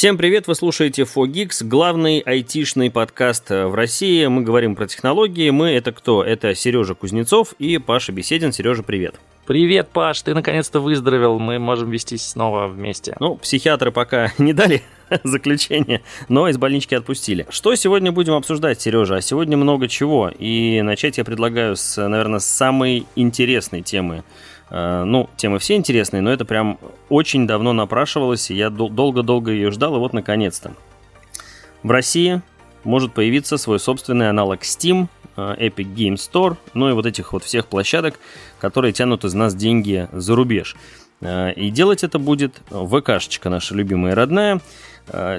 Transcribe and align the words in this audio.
Всем 0.00 0.16
привет, 0.16 0.46
вы 0.46 0.54
слушаете 0.54 1.02
Fogix, 1.02 1.62
главный 1.62 2.20
айтишный 2.20 2.90
подкаст 2.90 3.50
в 3.50 3.74
России. 3.74 4.24
Мы 4.28 4.40
говорим 4.40 4.74
про 4.74 4.86
технологии. 4.86 5.50
Мы 5.50 5.72
это 5.72 5.92
кто? 5.92 6.24
Это 6.24 6.54
Сережа 6.54 6.94
Кузнецов 6.94 7.52
и 7.58 7.76
Паша 7.76 8.10
Беседин. 8.10 8.50
Сережа, 8.50 8.82
привет. 8.82 9.16
Привет, 9.44 9.90
Паш, 9.90 10.22
ты 10.22 10.32
наконец-то 10.32 10.80
выздоровел, 10.80 11.38
мы 11.38 11.58
можем 11.58 11.90
вестись 11.90 12.22
снова 12.26 12.66
вместе. 12.66 13.14
Ну, 13.20 13.36
психиатры 13.36 13.92
пока 13.92 14.32
не 14.38 14.54
дали 14.54 14.82
заключение, 15.22 16.00
но 16.30 16.48
из 16.48 16.56
больнички 16.56 16.94
отпустили. 16.94 17.46
Что 17.50 17.74
сегодня 17.74 18.10
будем 18.10 18.32
обсуждать, 18.32 18.80
Сережа? 18.80 19.16
А 19.16 19.20
сегодня 19.20 19.58
много 19.58 19.86
чего. 19.86 20.30
И 20.30 20.80
начать 20.80 21.18
я 21.18 21.26
предлагаю 21.26 21.76
с, 21.76 22.00
наверное, 22.08 22.40
самой 22.40 23.04
интересной 23.16 23.82
темы 23.82 24.16
Э, 24.20 24.22
ну, 24.70 25.28
темы 25.36 25.58
все 25.58 25.74
интересные, 25.74 26.22
но 26.22 26.30
это 26.32 26.44
прям 26.44 26.78
очень 27.08 27.46
давно 27.46 27.72
напрашивалось, 27.72 28.50
и 28.50 28.54
я 28.54 28.70
долго-долго 28.70 29.50
ее 29.50 29.70
ждал, 29.70 29.96
и 29.96 29.98
вот 29.98 30.12
наконец-то. 30.12 30.72
В 31.82 31.90
России 31.90 32.40
может 32.84 33.12
появиться 33.12 33.56
свой 33.56 33.80
собственный 33.80 34.28
аналог 34.28 34.62
Steam, 34.62 35.08
э, 35.36 35.54
Epic 35.58 35.94
Game 35.94 36.14
Store, 36.14 36.56
ну 36.74 36.88
и 36.88 36.92
вот 36.92 37.06
этих 37.06 37.32
вот 37.32 37.44
всех 37.44 37.66
площадок, 37.66 38.18
которые 38.58 38.92
тянут 38.92 39.24
из 39.24 39.34
нас 39.34 39.54
деньги 39.54 40.08
за 40.12 40.36
рубеж. 40.36 40.76
Э, 41.20 41.52
и 41.52 41.70
делать 41.70 42.04
это 42.04 42.18
будет 42.18 42.60
ВКшечка 42.70 43.50
наша 43.50 43.74
любимая 43.74 44.12
и 44.12 44.14
родная. 44.14 44.60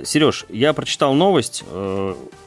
Сереж, 0.03 0.45
я 0.49 0.73
прочитал 0.73 1.13
новость, 1.13 1.63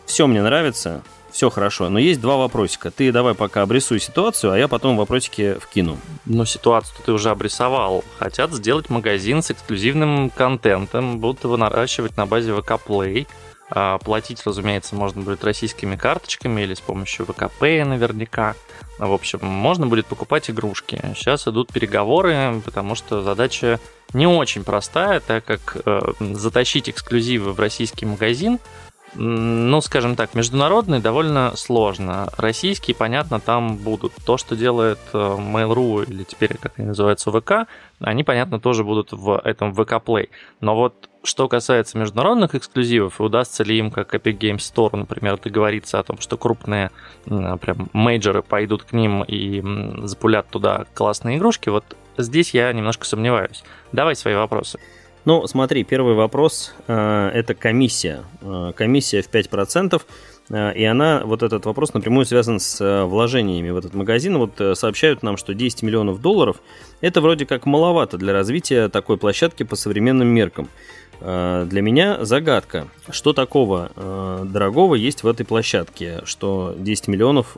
все 0.04 0.26
мне 0.26 0.42
нравится, 0.42 1.02
все 1.34 1.50
хорошо. 1.50 1.90
Но 1.90 1.98
есть 1.98 2.20
два 2.20 2.36
вопросика. 2.36 2.92
Ты 2.92 3.10
давай 3.10 3.34
пока 3.34 3.62
обрисуй 3.62 3.98
ситуацию, 3.98 4.52
а 4.52 4.58
я 4.58 4.68
потом 4.68 4.96
вопросики 4.96 5.56
вкину. 5.60 5.98
Ну, 6.26 6.44
ситуацию 6.44 6.96
ты 7.04 7.12
уже 7.12 7.30
обрисовал. 7.30 8.04
Хотят 8.18 8.52
сделать 8.52 8.88
магазин 8.88 9.42
с 9.42 9.50
эксклюзивным 9.50 10.30
контентом, 10.30 11.18
будут 11.18 11.42
его 11.42 11.56
наращивать 11.56 12.16
на 12.16 12.26
базе 12.26 12.52
VK 12.52 12.80
Play. 12.86 13.26
А, 13.68 13.98
платить, 13.98 14.42
разумеется, 14.46 14.94
можно 14.94 15.22
будет 15.22 15.42
российскими 15.42 15.96
карточками 15.96 16.60
или 16.60 16.74
с 16.74 16.80
помощью 16.80 17.26
ВКП 17.26 17.84
наверняка. 17.84 18.54
В 19.00 19.12
общем, 19.12 19.40
можно 19.42 19.88
будет 19.88 20.06
покупать 20.06 20.48
игрушки. 20.48 21.00
Сейчас 21.16 21.48
идут 21.48 21.72
переговоры, 21.72 22.62
потому 22.64 22.94
что 22.94 23.22
задача 23.22 23.80
не 24.12 24.28
очень 24.28 24.62
простая, 24.62 25.18
так 25.18 25.44
как 25.44 25.78
э, 25.84 26.12
затащить 26.20 26.88
эксклюзивы 26.88 27.52
в 27.52 27.58
российский 27.58 28.06
магазин 28.06 28.60
ну, 29.14 29.80
скажем 29.80 30.16
так, 30.16 30.34
международный 30.34 31.00
довольно 31.00 31.52
сложно. 31.56 32.28
Российские, 32.36 32.94
понятно, 32.94 33.40
там 33.40 33.76
будут. 33.76 34.12
То, 34.26 34.36
что 34.36 34.56
делает 34.56 34.98
э, 35.12 35.16
Mail.ru 35.18 36.08
или 36.08 36.24
теперь, 36.24 36.56
как 36.58 36.78
они 36.78 36.88
называются, 36.88 37.30
ВК, 37.30 37.68
они, 38.00 38.24
понятно, 38.24 38.60
тоже 38.60 38.84
будут 38.84 39.12
в 39.12 39.40
этом 39.44 39.72
ВК 39.72 39.94
Play. 40.04 40.28
Но 40.60 40.74
вот 40.74 41.08
что 41.22 41.48
касается 41.48 41.96
международных 41.98 42.54
эксклюзивов, 42.54 43.20
удастся 43.20 43.64
ли 43.64 43.78
им, 43.78 43.90
как 43.90 44.14
Epic 44.14 44.38
Games 44.38 44.58
Store, 44.58 44.94
например, 44.94 45.38
договориться 45.38 45.98
о 45.98 46.02
том, 46.02 46.18
что 46.18 46.36
крупные 46.36 46.90
прям 47.24 47.88
мейджоры 47.92 48.42
пойдут 48.42 48.84
к 48.84 48.92
ним 48.92 49.22
и 49.22 49.62
запулят 50.06 50.48
туда 50.48 50.84
классные 50.94 51.38
игрушки, 51.38 51.70
вот 51.70 51.96
здесь 52.18 52.52
я 52.52 52.72
немножко 52.72 53.06
сомневаюсь. 53.06 53.64
Давай 53.92 54.16
свои 54.16 54.34
вопросы. 54.34 54.78
Ну, 55.24 55.46
смотри, 55.46 55.84
первый 55.84 56.14
вопрос 56.14 56.74
э, 56.86 57.30
это 57.32 57.54
комиссия. 57.54 58.24
Э, 58.42 58.72
комиссия 58.76 59.22
в 59.22 59.30
5%. 59.30 60.02
Э, 60.50 60.74
и 60.74 60.84
она, 60.84 61.22
вот 61.24 61.42
этот 61.42 61.64
вопрос 61.64 61.94
напрямую 61.94 62.26
связан 62.26 62.60
с 62.60 63.04
вложениями 63.06 63.70
в 63.70 63.78
этот 63.78 63.94
магазин. 63.94 64.36
Вот 64.36 64.60
сообщают 64.76 65.22
нам, 65.22 65.38
что 65.38 65.54
10 65.54 65.82
миллионов 65.82 66.20
долларов 66.20 66.58
это 67.00 67.22
вроде 67.22 67.46
как 67.46 67.64
маловато 67.64 68.18
для 68.18 68.34
развития 68.34 68.90
такой 68.90 69.16
площадки 69.16 69.62
по 69.62 69.76
современным 69.76 70.28
меркам. 70.28 70.68
Для 71.20 71.80
меня 71.80 72.24
загадка, 72.24 72.88
что 73.08 73.32
такого 73.32 73.90
дорогого 74.44 74.96
есть 74.96 75.22
в 75.22 75.28
этой 75.28 75.46
площадке, 75.46 76.20
что 76.24 76.74
10 76.76 77.08
миллионов 77.08 77.56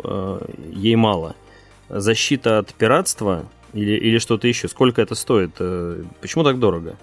ей 0.70 0.94
мало. 0.94 1.34
Защита 1.88 2.58
от 2.58 2.74
пиратства 2.74 3.46
или, 3.72 3.92
или 3.92 4.18
что-то 4.18 4.46
еще? 4.46 4.68
Сколько 4.68 5.00
это 5.00 5.14
стоит? 5.14 5.54
Почему 6.20 6.44
так 6.44 6.60
дорого? 6.60 6.96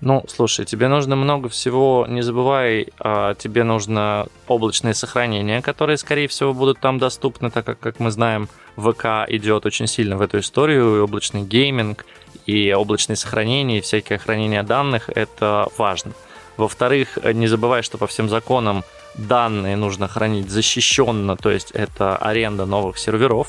Ну, 0.00 0.24
слушай, 0.28 0.64
тебе 0.64 0.86
нужно 0.86 1.16
много 1.16 1.48
всего, 1.48 2.06
не 2.08 2.22
забывай, 2.22 2.86
а, 3.00 3.34
тебе 3.34 3.64
нужно 3.64 4.28
облачное 4.46 4.94
сохранение, 4.94 5.60
которые, 5.60 5.96
скорее 5.96 6.28
всего, 6.28 6.54
будут 6.54 6.78
там 6.78 6.98
доступны, 6.98 7.50
так 7.50 7.64
как, 7.64 7.80
как 7.80 7.98
мы 7.98 8.12
знаем, 8.12 8.48
ВК 8.76 9.26
идет 9.26 9.66
очень 9.66 9.88
сильно 9.88 10.16
в 10.16 10.22
эту 10.22 10.38
историю, 10.38 10.96
и 10.96 11.00
облачный 11.00 11.42
гейминг, 11.42 12.06
и 12.46 12.72
облачное 12.72 13.16
сохранение, 13.16 13.78
и 13.78 13.80
всякое 13.80 14.18
хранение 14.18 14.62
данных, 14.62 15.10
это 15.12 15.66
важно. 15.76 16.12
Во-вторых, 16.56 17.18
не 17.24 17.48
забывай, 17.48 17.82
что 17.82 17.98
по 17.98 18.06
всем 18.06 18.28
законам 18.28 18.84
данные 19.16 19.76
нужно 19.76 20.06
хранить 20.06 20.48
защищенно, 20.48 21.36
то 21.36 21.50
есть 21.50 21.72
это 21.72 22.16
аренда 22.16 22.66
новых 22.66 22.98
серверов, 22.98 23.48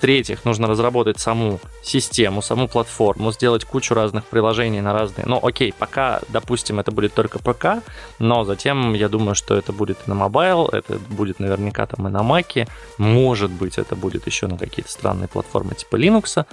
в-третьих, 0.00 0.46
нужно 0.46 0.66
разработать 0.66 1.20
саму 1.20 1.60
систему, 1.82 2.40
саму 2.40 2.68
платформу, 2.68 3.32
сделать 3.32 3.66
кучу 3.66 3.92
разных 3.92 4.24
приложений 4.24 4.80
на 4.80 4.94
разные. 4.94 5.26
Ну, 5.26 5.38
окей, 5.42 5.74
пока, 5.78 6.22
допустим, 6.30 6.80
это 6.80 6.90
будет 6.90 7.12
только 7.12 7.38
ПК, 7.38 7.84
но 8.18 8.44
затем 8.44 8.94
я 8.94 9.10
думаю, 9.10 9.34
что 9.34 9.54
это 9.54 9.74
будет 9.74 9.98
и 10.06 10.08
на 10.08 10.14
mobile, 10.14 10.68
это 10.68 10.98
будет 11.10 11.38
наверняка 11.38 11.84
там 11.84 12.08
и 12.08 12.10
на 12.10 12.22
Маке, 12.22 12.66
может 12.96 13.50
быть, 13.50 13.76
это 13.76 13.94
будет 13.94 14.26
еще 14.26 14.46
на 14.46 14.56
какие-то 14.56 14.90
странные 14.90 15.28
платформы 15.28 15.74
типа 15.74 15.96
Linux 15.96 16.46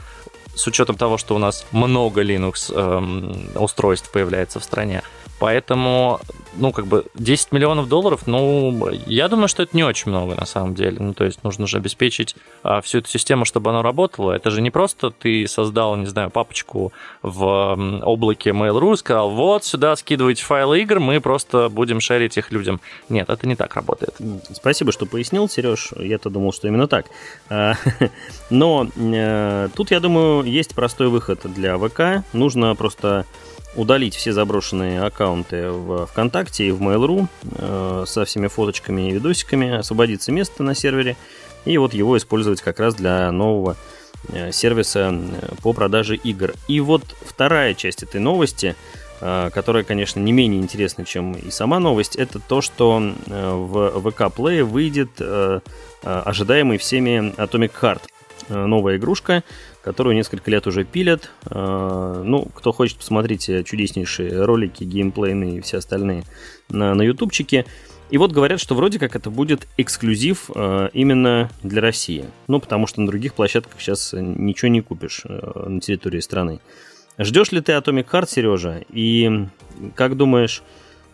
с 0.53 0.67
учетом 0.67 0.97
того, 0.97 1.17
что 1.17 1.33
у 1.33 1.37
нас 1.37 1.65
много 1.71 2.23
Linux 2.23 2.73
эм, 2.75 3.49
устройств 3.55 4.11
появляется 4.11 4.59
в 4.59 4.63
стране. 4.65 5.03
Поэтому, 5.39 6.19
ну, 6.57 6.71
как 6.71 6.87
бы 6.87 7.05
10 7.15 7.51
миллионов 7.51 7.87
долларов, 7.87 8.23
ну, 8.25 8.91
я 9.05 9.27
думаю, 9.27 9.47
что 9.47 9.63
это 9.63 9.75
не 9.75 9.83
очень 9.83 10.11
много 10.11 10.35
на 10.35 10.45
самом 10.45 10.75
деле. 10.75 10.97
Ну, 10.99 11.13
то 11.13 11.23
есть 11.23 11.43
нужно 11.43 11.67
же 11.67 11.77
обеспечить 11.77 12.35
а, 12.63 12.81
всю 12.81 12.99
эту 12.99 13.09
систему, 13.09 13.45
чтобы 13.45 13.69
она 13.69 13.81
работала. 13.81 14.33
Это 14.33 14.51
же 14.51 14.61
не 14.61 14.71
просто 14.71 15.11
ты 15.11 15.47
создал, 15.47 15.95
не 15.95 16.07
знаю, 16.07 16.29
папочку 16.29 16.91
в 17.21 18.01
облаке 18.03 18.51
Mail.ru 18.51 18.95
сказал, 18.97 19.31
вот 19.31 19.63
сюда 19.63 19.95
скидывайте 19.95 20.43
файлы 20.43 20.81
игр, 20.81 20.99
мы 20.99 21.21
просто 21.21 21.69
будем 21.69 21.99
шерить 21.99 22.37
их 22.37 22.51
людям. 22.51 22.81
Нет, 23.09 23.29
это 23.29 23.47
не 23.47 23.55
так 23.55 23.75
работает. 23.75 24.15
Спасибо, 24.53 24.91
что 24.91 25.05
пояснил, 25.05 25.47
Сереж. 25.49 25.91
Я-то 25.97 26.29
думал, 26.29 26.53
что 26.53 26.67
именно 26.67 26.87
так. 26.87 27.05
А, 27.49 27.73
но 28.49 28.87
э, 28.95 29.69
тут, 29.75 29.91
я 29.91 29.99
думаю, 29.99 30.43
есть 30.43 30.75
простой 30.75 31.07
выход 31.07 31.41
для 31.43 31.77
ВК. 31.77 32.25
Нужно 32.33 32.75
просто 32.75 33.25
удалить 33.77 34.15
все 34.15 34.33
заброшенные 34.33 35.03
аккаунты 35.03 35.69
в 35.69 36.07
ВКонтакте 36.07 36.46
и 36.59 36.71
в 36.71 36.81
Mail.ru 36.81 37.27
э, 37.43 38.03
со 38.07 38.25
всеми 38.25 38.47
фоточками 38.47 39.09
и 39.09 39.11
видосиками, 39.11 39.77
освободиться 39.77 40.31
место 40.31 40.63
на 40.63 40.75
сервере 40.75 41.15
и 41.65 41.77
вот 41.77 41.93
его 41.93 42.17
использовать 42.17 42.61
как 42.61 42.79
раз 42.79 42.95
для 42.95 43.31
нового 43.31 43.75
э, 44.29 44.51
сервиса 44.51 45.11
э, 45.13 45.55
по 45.61 45.73
продаже 45.73 46.15
игр. 46.15 46.53
И 46.67 46.79
вот 46.79 47.03
вторая 47.25 47.73
часть 47.73 48.03
этой 48.03 48.21
новости, 48.21 48.75
э, 49.21 49.49
которая, 49.53 49.83
конечно, 49.83 50.19
не 50.19 50.31
менее 50.31 50.61
интересна, 50.61 51.05
чем 51.05 51.33
и 51.33 51.51
сама 51.51 51.79
новость, 51.79 52.15
это 52.15 52.39
то, 52.39 52.61
что 52.61 53.01
э, 53.27 53.51
в 53.53 54.11
ВК 54.11 54.21
Play 54.35 54.63
выйдет 54.63 55.11
э, 55.19 55.59
э, 56.03 56.21
ожидаемый 56.25 56.77
всеми 56.77 57.33
Atomic 57.37 57.71
Heart. 57.81 58.01
Э, 58.49 58.65
новая 58.65 58.97
игрушка, 58.97 59.43
которую 59.87 60.17
несколько 60.17 60.51
лет 60.51 60.67
уже 60.67 60.83
пилят. 60.83 61.31
Э, 61.49 62.21
ну, 62.25 62.43
кто 62.53 62.73
хочет, 62.73 62.97
посмотрите 62.97 63.63
чудеснейшие 63.63 64.43
ролики, 64.43 64.83
геймплейные 64.83 65.59
и 65.59 65.61
все 65.61 65.77
остальные 65.77 66.23
на, 66.67 66.93
на 66.93 67.03
ютубчике. 67.03 67.65
И 68.09 68.17
вот 68.17 68.33
говорят, 68.33 68.59
что 68.59 68.75
вроде 68.75 68.99
как 68.99 69.15
это 69.15 69.29
будет 69.29 69.65
эксклюзив 69.77 70.51
э, 70.53 70.89
именно 70.91 71.49
для 71.63 71.81
России. 71.81 72.25
Ну, 72.49 72.59
потому 72.59 72.85
что 72.85 72.99
на 72.99 73.07
других 73.07 73.33
площадках 73.33 73.79
сейчас 73.79 74.11
ничего 74.11 74.67
не 74.67 74.81
купишь 74.81 75.21
на 75.23 75.79
территории 75.79 76.19
страны. 76.19 76.59
Ждешь 77.17 77.53
ли 77.53 77.61
ты 77.61 77.71
Atomic 77.71 78.09
Heart, 78.11 78.29
Сережа? 78.29 78.83
И 78.89 79.47
как 79.95 80.17
думаешь, 80.17 80.63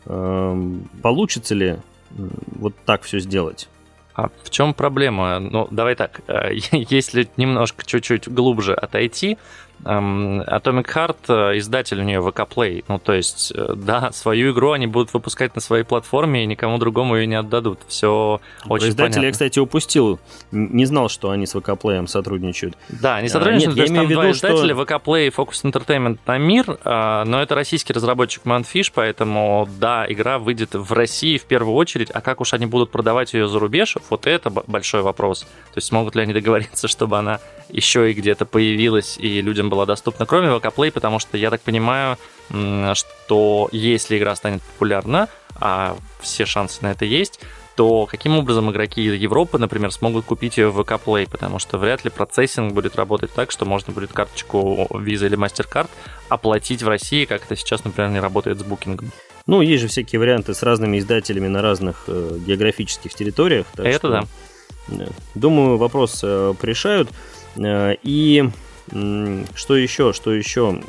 получится 0.04 1.54
ли 1.54 1.78
вот 2.10 2.74
так 2.86 3.04
все 3.04 3.20
сделать? 3.20 3.70
А 4.16 4.30
в 4.44 4.50
чем 4.50 4.74
проблема? 4.74 5.40
Ну, 5.40 5.68
давай 5.72 5.96
так, 5.96 6.22
э, 6.28 6.52
если 6.72 7.28
немножко 7.38 7.86
чуть-чуть 7.86 8.28
глубже 8.28 8.74
отойти, 8.74 9.38
Atomic 9.84 10.86
Heart, 10.86 11.18
э, 11.28 11.58
издатель 11.58 12.00
у 12.00 12.04
нее 12.04 12.20
VK 12.20 12.48
Play. 12.48 12.86
Ну, 12.88 13.00
то 13.00 13.14
есть, 13.14 13.52
э, 13.56 13.74
да, 13.76 14.12
свою 14.14 14.54
игру 14.54 14.72
они 14.72 14.88
будут 14.88 15.14
выпускать 15.14 15.56
на 15.56 15.62
своей 15.62 15.84
платформе 15.84 16.44
и 16.44 16.46
никому 16.46 16.78
другому 16.78 17.18
ее 17.18 17.28
не 17.28 17.36
отдадут. 17.36 17.80
Все 17.88 18.40
очень 18.66 18.90
Издателя 18.90 19.14
понятно. 19.14 19.26
я, 19.26 19.32
кстати, 19.32 19.60
упустил. 19.60 20.20
Не 20.52 20.86
знал, 20.86 21.10
что 21.10 21.32
они 21.32 21.46
с 21.46 21.56
VK 21.56 21.80
Play 21.80 22.08
сотрудничают. 22.08 22.78
Да, 22.90 23.18
они 23.18 23.28
сотрудничают. 23.28 23.78
А, 23.78 23.80
нет, 23.82 23.90
я 23.90 23.94
имею 23.94 24.08
в 24.08 24.10
виду, 24.10 24.34
что... 24.34 24.48
издателя, 24.48 24.76
VK 24.76 25.04
Play 25.04 25.28
и 25.28 25.30
Focus 25.30 25.64
Entertainment 25.64 26.20
на 26.26 26.38
мир, 26.38 26.78
но 26.86 27.42
это 27.42 27.56
российский 27.56 27.94
разработчик 27.94 28.46
Manfish, 28.46 28.92
поэтому, 28.94 29.68
да, 29.80 30.06
игра 30.08 30.40
выйдет 30.40 30.74
в 30.74 30.92
России 30.94 31.38
в 31.38 31.46
первую 31.46 31.76
очередь, 31.76 32.10
а 32.12 32.22
как 32.22 32.42
уж 32.42 32.54
они 32.54 32.66
будут 32.66 32.92
продавать 32.92 33.34
ее 33.34 33.48
за 33.48 33.60
рубеж, 33.60 33.98
вот 34.10 34.28
это 34.28 34.50
большой 34.50 35.02
вопрос. 35.02 35.42
То 35.42 35.78
есть, 35.78 35.88
смогут 35.88 36.16
ли 36.16 36.22
они 36.22 36.34
договориться, 36.34 36.88
чтобы 36.94 37.18
она 37.18 37.40
еще 37.70 38.12
и 38.12 38.14
где-то 38.14 38.46
появилась 38.46 39.18
и 39.18 39.42
людям 39.42 39.63
людям 39.64 39.70
была 39.70 39.86
доступна, 39.86 40.26
кроме 40.26 40.48
Play, 40.50 40.92
потому 40.92 41.20
что 41.20 41.38
я 41.38 41.50
так 41.50 41.62
понимаю, 41.62 42.18
что 42.50 43.70
если 43.72 44.18
игра 44.18 44.36
станет 44.36 44.62
популярна, 44.62 45.28
а 45.56 45.96
все 46.20 46.46
шансы 46.46 46.82
на 46.82 46.92
это 46.92 47.06
есть, 47.06 47.40
то 47.76 48.06
каким 48.06 48.38
образом 48.38 48.70
игроки 48.70 49.04
из 49.04 49.14
Европы, 49.14 49.58
например, 49.58 49.92
смогут 49.92 50.26
купить 50.26 50.58
ее 50.58 50.70
в 50.70 50.80
VK 50.80 51.00
Play, 51.06 51.30
потому 51.30 51.60
что 51.60 51.78
вряд 51.78 52.04
ли 52.06 52.12
процессинг 52.12 52.74
будет 52.74 52.96
работать 52.96 53.32
так, 53.34 53.52
что 53.52 53.66
можно 53.66 53.94
будет 53.94 54.12
карточку 54.14 54.88
Visa 54.92 55.26
или 55.26 55.38
MasterCard 55.38 55.90
оплатить 56.30 56.84
в 56.84 56.88
России, 56.88 57.26
как 57.26 57.46
это 57.46 57.56
сейчас, 57.56 57.84
например, 57.84 58.12
не 58.12 58.20
работает 58.20 58.60
с 58.60 58.64
букингом. 58.64 59.12
Ну, 59.48 59.62
есть 59.62 59.82
же 59.82 59.88
всякие 59.88 60.20
варианты 60.20 60.54
с 60.54 60.64
разными 60.64 61.00
издателями 61.00 61.48
на 61.48 61.62
разных 61.62 62.06
э, 62.08 62.38
географических 62.46 63.14
территориях. 63.14 63.66
это 63.78 63.98
что, 63.98 64.10
да. 64.10 65.08
Думаю, 65.36 65.78
вопрос 65.78 66.22
э, 66.24 66.54
порешают. 66.60 67.10
Э, 67.56 67.96
и 68.04 68.44
э, 68.44 68.50
что 68.90 69.76
еще, 69.76 70.14
что 70.14 70.34
еще 70.34 70.82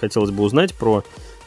хотелось 0.00 0.30
бы 0.30 0.42
узнать 0.42 0.74
про 0.74 1.04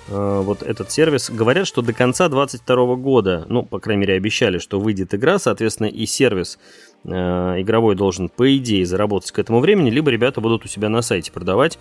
э, 0.07 0.41
вот 0.43 0.63
этот 0.63 0.91
сервис. 0.91 1.29
Говорят, 1.29 1.67
что 1.67 1.81
до 1.81 1.93
конца 1.93 2.29
2022 2.29 2.95
года, 2.95 3.45
ну, 3.49 3.63
по 3.63 3.79
крайней 3.79 4.01
мере, 4.01 4.13
обещали, 4.15 4.59
что 4.59 4.79
выйдет 4.79 5.13
игра, 5.13 5.39
соответственно, 5.39 5.87
и 5.87 6.05
сервис 6.05 6.57
э, 7.03 7.09
игровой 7.09 7.95
должен, 7.95 8.29
по 8.29 8.55
идее, 8.57 8.85
заработать 8.85 9.31
к 9.31 9.39
этому 9.39 9.59
времени, 9.59 9.89
либо 9.89 10.09
ребята 10.09 10.41
будут 10.41 10.65
у 10.65 10.67
себя 10.67 10.89
на 10.89 11.01
сайте 11.01 11.31
продавать, 11.31 11.77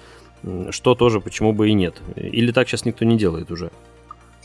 что 0.71 0.95
тоже 0.95 1.21
почему 1.21 1.53
бы 1.53 1.69
и 1.69 1.73
нет. 1.73 1.97
Или 2.17 2.53
так 2.53 2.69
сейчас 2.69 2.85
никто 2.85 3.05
не 3.05 3.17
делает 3.17 3.51
уже. 3.51 3.71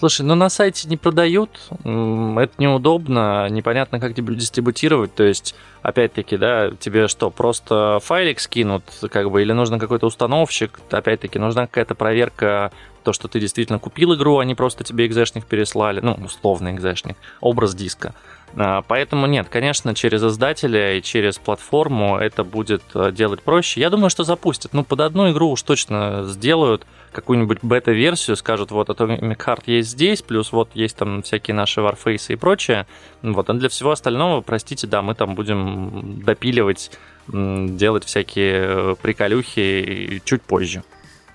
Слушай, 0.02 0.24
ну 0.24 0.34
на 0.34 0.50
сайте 0.50 0.88
не 0.88 0.98
продают, 0.98 1.52
это 1.84 2.52
неудобно, 2.58 3.48
непонятно, 3.50 4.00
как 4.00 4.16
дистрибутировать, 4.16 5.14
то 5.14 5.22
есть, 5.22 5.54
опять-таки, 5.84 6.38
да, 6.38 6.72
тебе 6.72 7.08
что, 7.08 7.30
просто 7.30 8.00
файлик 8.02 8.40
скинут, 8.40 8.84
как 9.12 9.30
бы, 9.30 9.44
или 9.44 9.52
нужно 9.52 9.78
какой-то 9.78 10.08
установщик, 10.08 10.80
опять-таки, 10.90 11.38
нужна 11.38 11.68
какая-то 11.68 11.94
проверка, 11.94 12.72
то, 13.04 13.14
что 13.14 13.28
ты 13.28 13.40
действительно 13.40 13.80
купил 13.80 14.14
игру, 14.16 14.40
а 14.40 14.46
не 14.46 14.56
просто 14.56 14.84
тебе 14.84 15.06
экзешник 15.06 15.46
переслали, 15.46 16.00
ну, 16.02 16.14
условный 16.24 16.74
экзешник, 16.74 17.18
образ 17.40 17.76
диска. 17.76 18.14
А, 18.56 18.82
поэтому 18.82 19.28
нет, 19.28 19.48
конечно, 19.50 19.96
через 19.96 20.24
издателя 20.24 20.98
и 20.98 21.02
через 21.02 21.38
платформу 21.38 22.18
это 22.18 22.44
будет 22.44 22.84
э, 22.94 23.12
делать 23.12 23.42
проще. 23.42 23.80
Я 23.80 23.90
думаю, 23.90 24.10
что 24.10 24.24
запустят. 24.24 24.74
Ну, 24.74 24.84
под 24.84 25.00
одну 25.02 25.32
игру 25.32 25.52
уж 25.52 25.62
точно 25.62 26.24
сделают 26.26 26.86
какую-нибудь 27.12 27.60
бета-версию, 27.62 28.36
скажут, 28.36 28.72
вот 28.72 28.90
Atomic 28.90 29.38
Heart 29.38 29.64
есть 29.68 29.92
здесь, 29.92 30.22
плюс 30.22 30.52
вот 30.52 30.70
есть 30.74 30.98
там 30.98 31.24
всякие 31.24 31.56
наши 31.56 31.82
Warface 31.82 32.34
и 32.34 32.36
прочее. 32.36 32.88
Вот, 33.22 33.50
а 33.50 33.54
для 33.54 33.70
всего 33.70 33.92
остального, 33.92 34.42
простите, 34.42 34.88
да, 34.88 35.02
мы 35.02 35.16
там 35.16 35.36
будем 35.36 36.22
допиливать, 36.24 36.92
делать 37.28 38.06
всякие 38.06 38.64
э, 38.66 38.96
приколюхи 39.02 40.22
чуть 40.26 40.42
позже. 40.42 40.84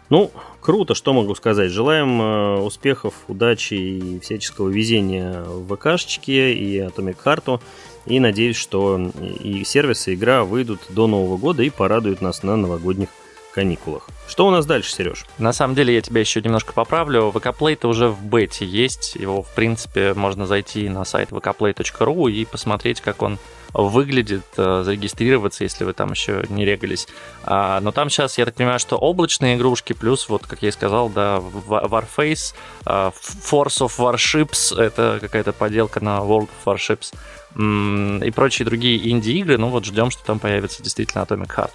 Ну, 0.09 0.31
круто, 0.67 0.97
что 0.97 1.13
могу 1.13 1.37
сказать. 1.37 1.71
Желаем 1.71 2.21
э, 2.21 2.57
успехов, 2.59 3.15
удачи 3.29 3.75
и 3.75 4.19
всяческого 4.19 4.69
везения 4.69 5.45
в 5.45 5.77
ВКшечке 5.77 6.55
и 6.55 6.81
Atomic 6.81 7.17
Heart. 7.25 7.61
И 8.07 8.19
надеюсь, 8.19 8.57
что 8.57 9.13
и 9.41 9.63
сервисы, 9.65 10.11
и 10.11 10.15
игра 10.17 10.43
выйдут 10.43 10.81
до 10.89 11.07
Нового 11.07 11.37
года 11.37 11.63
и 11.63 11.71
порадуют 11.71 12.21
нас 12.21 12.43
на 12.43 12.57
новогодних 12.57 13.09
каникулах. 13.55 14.09
Что 14.27 14.49
у 14.49 14.51
нас 14.51 14.67
дальше, 14.67 14.93
Сереж? 14.93 15.25
На 15.39 15.53
самом 15.53 15.77
деле, 15.77 15.95
я 15.95 16.01
тебя 16.01 16.21
еще 16.21 16.43
немножко 16.43 16.73
поправлю. 16.73 17.31
VKPlay-то 17.33 17.89
уже 17.89 18.09
в 18.09 18.25
бете 18.25 18.67
есть. 18.67 19.15
Его, 19.15 19.43
в 19.43 19.55
принципе, 19.55 20.15
можно 20.15 20.47
зайти 20.47 20.89
на 20.89 21.05
сайт 21.05 21.31
vkplay.ru 21.31 22.31
и 22.31 22.45
посмотреть, 22.45 23.01
как 23.01 23.23
он 23.23 23.39
выглядит, 23.73 24.45
э, 24.57 24.83
зарегистрироваться, 24.85 25.65
если 25.65 25.85
вы 25.85 25.93
там 25.93 26.13
еще 26.13 26.45
не 26.49 26.65
регались. 26.65 27.09
А, 27.45 27.81
но 27.81 27.93
там 27.93 28.11
сейчас, 28.11 28.39
я 28.39 28.45
так 28.45 28.55
понимаю, 28.55 28.79
что 28.79 28.97
облачные 28.97 29.57
игрушки, 29.57 29.93
плюс, 29.93 30.29
вот, 30.29 30.47
как 30.47 30.63
я 30.63 30.69
и 30.69 30.73
сказал, 30.73 31.09
да, 31.09 31.39
Warface, 31.39 32.55
э, 32.87 33.11
Force 33.51 33.87
of 33.87 33.99
Warships, 33.99 34.79
это 34.79 35.19
какая-то 35.21 35.53
поделка 35.53 36.01
на 36.01 36.19
World 36.19 36.49
of 36.65 36.75
Warships, 36.75 37.15
и 37.59 38.31
прочие 38.33 38.67
другие 38.67 39.11
инди-игры, 39.11 39.57
ну 39.57 39.69
вот 39.69 39.87
ждем, 39.87 40.11
что 40.11 40.23
там 40.25 40.39
появится 40.39 40.83
действительно 40.83 41.23
Atomic 41.23 41.49
Heart. 41.57 41.73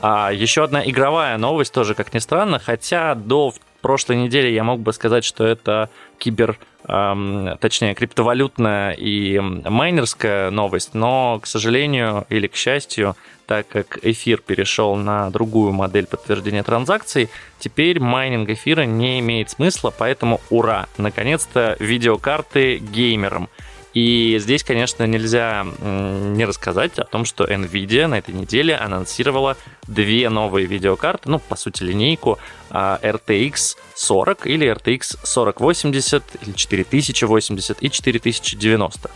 А 0.00 0.32
еще 0.32 0.64
одна 0.64 0.84
игровая 0.84 1.38
новость 1.38 1.72
тоже, 1.72 1.94
как 1.94 2.12
ни 2.12 2.18
странно, 2.18 2.58
хотя 2.58 3.14
до 3.14 3.54
прошлой 3.82 4.16
недели 4.16 4.48
я 4.48 4.64
мог 4.64 4.80
бы 4.80 4.92
сказать, 4.92 5.24
что 5.24 5.44
это 5.44 5.90
кибер, 6.18 6.58
точнее, 6.84 7.94
криптовалютная 7.94 8.92
и 8.92 9.38
майнерская 9.38 10.50
новость, 10.50 10.94
но, 10.94 11.38
к 11.40 11.46
сожалению 11.46 12.26
или 12.28 12.46
к 12.46 12.56
счастью, 12.56 13.16
так 13.46 13.68
как 13.68 13.98
эфир 14.02 14.38
перешел 14.38 14.96
на 14.96 15.30
другую 15.30 15.72
модель 15.72 16.06
подтверждения 16.06 16.62
транзакций, 16.62 17.28
теперь 17.58 18.00
майнинг 18.00 18.48
эфира 18.48 18.82
не 18.82 19.20
имеет 19.20 19.50
смысла, 19.50 19.92
поэтому 19.96 20.40
ура! 20.50 20.86
Наконец-то 20.96 21.76
видеокарты 21.78 22.78
геймерам. 22.78 23.48
И 23.94 24.38
здесь, 24.40 24.64
конечно, 24.64 25.04
нельзя 25.04 25.66
не 25.82 26.44
рассказать 26.44 26.98
о 26.98 27.04
том, 27.04 27.24
что 27.24 27.44
Nvidia 27.44 28.06
на 28.06 28.18
этой 28.18 28.34
неделе 28.34 28.74
анонсировала 28.74 29.56
две 29.86 30.30
новые 30.30 30.66
видеокарты, 30.66 31.28
ну, 31.28 31.38
по 31.38 31.56
сути, 31.56 31.82
линейку 31.82 32.38
а, 32.70 32.98
RTX 33.02 33.76
40 33.94 34.46
или 34.46 34.72
RTX 34.72 35.18
4080 35.24 36.22
или 36.42 36.52
4080 36.52 37.82
и 37.82 37.90
4090. 37.90 39.10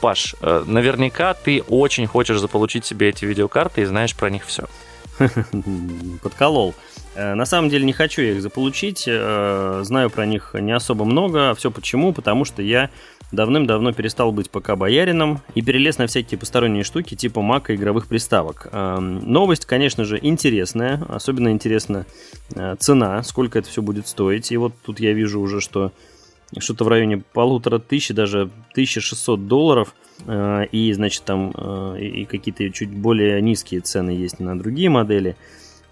Паш, 0.00 0.34
э, 0.40 0.64
наверняка 0.66 1.32
ты 1.32 1.62
очень 1.62 2.06
хочешь 2.06 2.38
заполучить 2.38 2.84
себе 2.84 3.08
эти 3.08 3.24
видеокарты 3.24 3.82
и 3.82 3.84
знаешь 3.84 4.14
про 4.14 4.28
них 4.28 4.44
все. 4.44 4.66
Подколол. 6.22 6.74
Э, 7.14 7.34
на 7.34 7.46
самом 7.46 7.70
деле 7.70 7.84
не 7.84 7.92
хочу 7.92 8.22
я 8.22 8.32
их 8.32 8.42
заполучить, 8.42 9.04
э, 9.06 9.80
знаю 9.84 10.10
про 10.10 10.26
них 10.26 10.54
не 10.54 10.72
особо 10.72 11.04
много. 11.04 11.54
Все 11.54 11.70
почему? 11.70 12.12
Потому 12.12 12.44
что 12.44 12.62
я 12.62 12.90
давным-давно 13.32 13.92
перестал 13.92 14.30
быть 14.32 14.50
пока 14.50 14.76
боярином 14.76 15.40
и 15.54 15.62
перелез 15.62 15.98
на 15.98 16.06
всякие 16.06 16.38
посторонние 16.38 16.84
штуки 16.84 17.14
типа 17.14 17.42
мака 17.42 17.74
игровых 17.74 18.06
приставок. 18.06 18.68
Новость, 18.72 19.66
конечно 19.66 20.04
же, 20.04 20.18
интересная. 20.22 21.02
Особенно 21.08 21.48
интересна 21.48 22.06
э, 22.54 22.76
цена, 22.78 23.22
сколько 23.22 23.58
это 23.58 23.68
все 23.68 23.82
будет 23.82 24.06
стоить. 24.06 24.52
И 24.52 24.56
вот 24.56 24.74
тут 24.84 25.00
я 25.00 25.12
вижу 25.12 25.40
уже, 25.40 25.60
что 25.60 25.92
что-то 26.58 26.84
в 26.84 26.88
районе 26.88 27.18
полутора 27.18 27.78
тысяч, 27.78 28.14
даже 28.14 28.50
1600 28.72 29.46
долларов. 29.46 29.94
Э, 30.26 30.64
и, 30.72 30.92
значит, 30.92 31.24
там 31.24 31.52
э, 31.54 31.98
и 32.00 32.24
какие-то 32.24 32.70
чуть 32.70 32.90
более 32.90 33.40
низкие 33.42 33.80
цены 33.80 34.10
есть 34.10 34.40
на 34.40 34.58
другие 34.58 34.90
модели. 34.90 35.36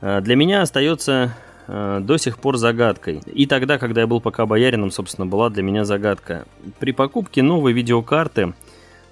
Для 0.01 0.37
меня 0.37 0.61
остается 0.61 1.35
Э, 1.67 2.01
до 2.03 2.19
сих 2.19 2.39
пор 2.39 2.57
загадкой. 2.57 3.21
И 3.33 3.47
тогда, 3.47 3.79
когда 3.79 4.03
я 4.03 4.07
был 4.07 4.21
пока 4.21 4.45
боярином, 4.45 4.91
собственно, 4.91 5.27
была 5.27 5.49
для 5.51 5.63
меня 5.63 5.85
загадка. 5.85 6.47
При 6.79 6.93
покупке 6.93 7.43
новой 7.43 7.73
видеокарты, 7.73 8.55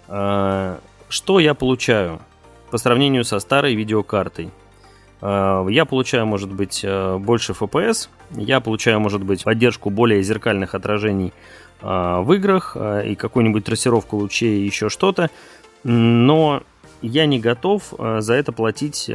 э, 0.08 0.78
что 1.08 1.40
я 1.40 1.54
получаю 1.54 2.20
по 2.70 2.78
сравнению 2.78 3.24
со 3.24 3.38
старой 3.38 3.74
видеокартой? 3.74 4.50
Э, 5.22 5.66
я 5.70 5.84
получаю, 5.84 6.26
может 6.26 6.52
быть, 6.52 6.84
больше 7.18 7.52
FPS, 7.52 8.08
я 8.32 8.60
получаю, 8.60 9.00
может 9.00 9.22
быть, 9.22 9.44
поддержку 9.44 9.88
более 9.90 10.22
зеркальных 10.22 10.74
отражений 10.74 11.32
в 11.80 12.32
играх 12.34 12.76
и 12.76 13.16
какую-нибудь 13.16 13.64
трассировку 13.64 14.16
лучей 14.16 14.62
и 14.62 14.66
еще 14.66 14.88
что-то, 14.88 15.30
но 15.82 16.62
я 17.02 17.26
не 17.26 17.38
готов 17.40 17.92
за 17.98 18.34
это 18.34 18.52
платить 18.52 19.10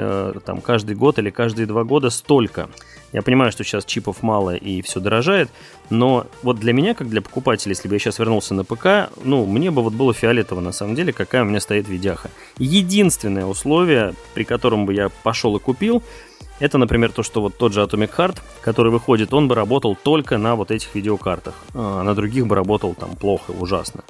там 0.45 0.61
каждый 0.61 0.95
год 0.95 1.19
или 1.19 1.29
каждые 1.29 1.65
два 1.65 1.83
года 1.83 2.09
столько. 2.09 2.69
Я 3.13 3.21
понимаю, 3.21 3.53
что 3.53 3.63
сейчас 3.63 3.85
чипов 3.85 4.21
мало 4.21 4.53
и 4.53 4.81
все 4.81 4.99
дорожает, 4.99 5.49
но 5.89 6.27
вот 6.43 6.59
для 6.59 6.73
меня, 6.73 6.93
как 6.93 7.07
для 7.07 7.21
покупателя, 7.21 7.71
если 7.71 7.87
бы 7.87 7.95
я 7.95 7.99
сейчас 7.99 8.19
вернулся 8.19 8.53
на 8.53 8.65
ПК, 8.65 9.09
ну, 9.23 9.45
мне 9.45 9.71
бы 9.71 9.81
вот 9.81 9.93
было 9.93 10.13
фиолетово 10.13 10.59
на 10.59 10.73
самом 10.73 10.95
деле, 10.95 11.13
какая 11.13 11.43
у 11.43 11.45
меня 11.45 11.61
стоит 11.61 11.87
видяха. 11.87 12.29
Единственное 12.57 13.45
условие, 13.45 14.13
при 14.33 14.43
котором 14.43 14.85
бы 14.85 14.93
я 14.93 15.07
пошел 15.23 15.55
и 15.55 15.59
купил, 15.59 16.03
это, 16.59 16.77
например, 16.77 17.11
то, 17.13 17.23
что 17.23 17.41
вот 17.41 17.57
тот 17.57 17.71
же 17.71 17.81
Atomic 17.81 18.11
Heart, 18.17 18.39
который 18.61 18.91
выходит, 18.91 19.33
он 19.33 19.47
бы 19.47 19.55
работал 19.55 19.95
только 19.95 20.37
на 20.37 20.55
вот 20.55 20.71
этих 20.71 20.93
видеокартах, 20.93 21.53
а 21.73 22.03
на 22.03 22.13
других 22.13 22.45
бы 22.45 22.55
работал 22.55 22.93
там 22.93 23.15
плохо, 23.15 23.51
ужасно. 23.51 24.03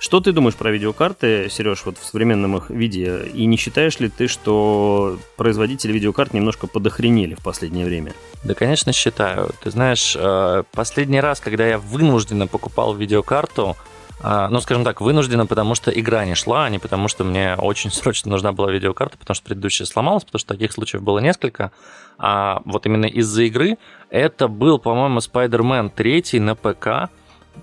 Что 0.00 0.20
ты 0.20 0.32
думаешь 0.32 0.56
про 0.56 0.70
видеокарты, 0.70 1.48
Сереж, 1.50 1.82
вот 1.84 1.98
в 1.98 2.06
современном 2.06 2.56
их 2.56 2.70
виде? 2.70 3.26
И 3.34 3.44
не 3.44 3.58
считаешь 3.58 4.00
ли 4.00 4.08
ты, 4.08 4.28
что 4.28 5.18
производители 5.36 5.92
видеокарт 5.92 6.32
немножко 6.32 6.66
подохренели 6.66 7.34
в 7.34 7.42
последнее 7.42 7.84
время? 7.84 8.14
Да, 8.42 8.54
конечно, 8.54 8.94
считаю. 8.94 9.50
Ты 9.62 9.70
знаешь, 9.70 10.16
э, 10.18 10.62
последний 10.72 11.20
раз, 11.20 11.40
когда 11.40 11.66
я 11.66 11.78
вынужденно 11.78 12.46
покупал 12.46 12.94
видеокарту, 12.94 13.76
э, 14.24 14.48
ну, 14.50 14.60
скажем 14.62 14.84
так, 14.84 15.02
вынужденно, 15.02 15.44
потому 15.44 15.74
что 15.74 15.90
игра 15.90 16.24
не 16.24 16.34
шла, 16.34 16.64
а 16.64 16.70
не 16.70 16.78
потому 16.78 17.08
что 17.08 17.22
мне 17.22 17.54
очень 17.56 17.90
срочно 17.92 18.30
нужна 18.30 18.52
была 18.52 18.72
видеокарта, 18.72 19.18
потому 19.18 19.34
что 19.34 19.44
предыдущая 19.44 19.86
сломалась, 19.86 20.24
потому 20.24 20.40
что 20.40 20.54
таких 20.54 20.72
случаев 20.72 21.02
было 21.02 21.18
несколько. 21.18 21.72
А 22.16 22.62
вот 22.64 22.86
именно 22.86 23.04
из-за 23.04 23.42
игры 23.42 23.76
это 24.08 24.48
был, 24.48 24.78
по-моему, 24.78 25.18
Spider-Man 25.18 25.90
3 25.90 26.40
на 26.40 26.54
ПК, 26.54 27.10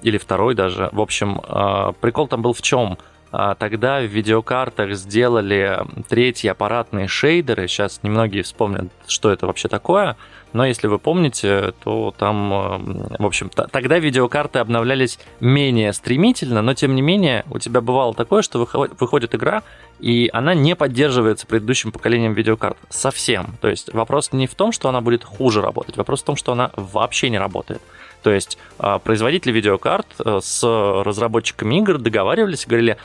или 0.02 0.18
второй 0.18 0.56
даже. 0.56 0.90
В 0.92 1.02
общем, 1.02 1.42
а, 1.44 1.94
прикол 1.94 2.28
там 2.28 2.42
был 2.42 2.54
в 2.54 2.62
чем? 2.62 2.98
а, 3.32 3.56
тогда 3.56 4.00
в 4.00 4.06
видеокартах 4.06 4.94
сделали 4.96 5.80
третьи 6.08 6.48
аппаратные 6.48 7.08
шейдеры. 7.08 7.68
Сейчас 7.68 8.00
немногие 8.04 8.44
вспомнят, 8.44 8.92
что 9.08 9.32
это 9.32 9.48
вообще 9.48 9.68
такое. 9.68 10.18
Но 10.54 10.66
если 10.66 10.88
вы 10.88 10.98
помните, 10.98 11.74
то 11.84 12.14
там, 12.18 12.54
э, 12.54 13.18
в 13.20 13.26
общем, 13.26 13.50
тогда 13.50 14.00
видеокарты 14.00 14.60
обновлялись 14.60 15.20
менее 15.42 15.92
стремительно, 15.92 16.62
но 16.62 16.74
тем 16.74 16.96
не 16.96 17.02
менее 17.02 17.44
у 17.52 17.60
тебя 17.60 17.82
бывало 17.82 18.14
такое, 18.14 18.42
что 18.42 18.60
выходит 18.60 19.36
игра, 19.36 19.62
и 20.00 20.30
она 20.32 20.54
не 20.54 20.76
поддерживается 20.76 21.46
предыдущим 21.48 21.92
поколением 21.92 22.34
видеокарт 22.34 22.78
совсем. 22.88 23.58
То 23.60 23.68
есть 23.68 23.94
вопрос 23.94 24.32
не 24.32 24.48
в 24.48 24.56
том, 24.56 24.72
что 24.72 24.88
она 24.88 25.02
будет 25.02 25.26
хуже 25.26 25.62
работать, 25.62 25.98
вопрос 25.98 26.22
в 26.22 26.26
том, 26.26 26.38
что 26.38 26.54
она 26.54 26.72
вообще 26.78 27.30
не 27.30 27.38
работает. 27.38 27.82
То 28.24 28.32
есть 28.32 28.58
а, 28.80 29.00
производители 29.00 29.52
видеокарт 29.52 30.08
э, 30.24 30.40
с 30.42 30.64
разработчиками 30.64 31.78
игр 31.78 31.98
договаривались 31.98 32.66
и 32.66 32.68
говорили, 32.68 32.98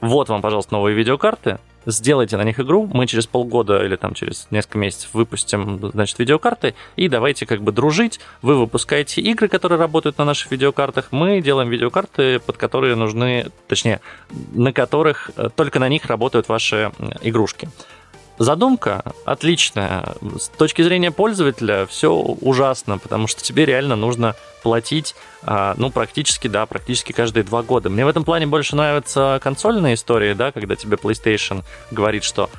вот 0.00 0.28
вам, 0.28 0.42
пожалуйста, 0.42 0.74
новые 0.74 0.94
видеокарты, 0.94 1.58
сделайте 1.86 2.36
на 2.36 2.42
них 2.42 2.60
игру, 2.60 2.88
мы 2.92 3.06
через 3.06 3.26
полгода 3.26 3.84
или 3.84 3.96
там 3.96 4.14
через 4.14 4.46
несколько 4.50 4.78
месяцев 4.78 5.10
выпустим, 5.14 5.90
значит, 5.92 6.18
видеокарты, 6.18 6.74
и 6.96 7.08
давайте 7.08 7.46
как 7.46 7.62
бы 7.62 7.72
дружить. 7.72 8.20
Вы 8.42 8.56
выпускаете 8.56 9.20
игры, 9.22 9.48
которые 9.48 9.78
работают 9.78 10.18
на 10.18 10.24
наших 10.24 10.50
видеокартах, 10.50 11.12
мы 11.12 11.40
делаем 11.40 11.70
видеокарты, 11.70 12.40
под 12.40 12.56
которые 12.56 12.96
нужны, 12.96 13.46
точнее, 13.68 14.00
на 14.52 14.72
которых 14.72 15.30
э, 15.36 15.48
только 15.54 15.78
на 15.78 15.88
них 15.88 16.06
работают 16.06 16.48
ваши 16.48 16.92
игрушки. 17.22 17.68
Задумка 18.38 19.02
отличная. 19.24 20.14
С 20.38 20.48
точки 20.48 20.82
зрения 20.82 21.10
пользователя 21.10 21.86
все 21.86 22.12
ужасно, 22.12 22.98
потому 22.98 23.26
что 23.26 23.42
тебе 23.42 23.64
реально 23.64 23.96
нужно 23.96 24.36
платить, 24.62 25.14
а, 25.42 25.74
ну, 25.78 25.90
практически, 25.90 26.48
да, 26.48 26.66
практически 26.66 27.12
каждые 27.12 27.44
два 27.44 27.62
года. 27.62 27.88
Мне 27.88 28.04
в 28.04 28.08
этом 28.08 28.24
плане 28.24 28.46
больше 28.46 28.76
нравятся 28.76 29.40
консольные 29.42 29.94
истории, 29.94 30.34
да, 30.34 30.52
когда 30.52 30.76
тебе 30.76 30.96
PlayStation 30.96 31.64
говорит, 31.90 32.24
что 32.24 32.50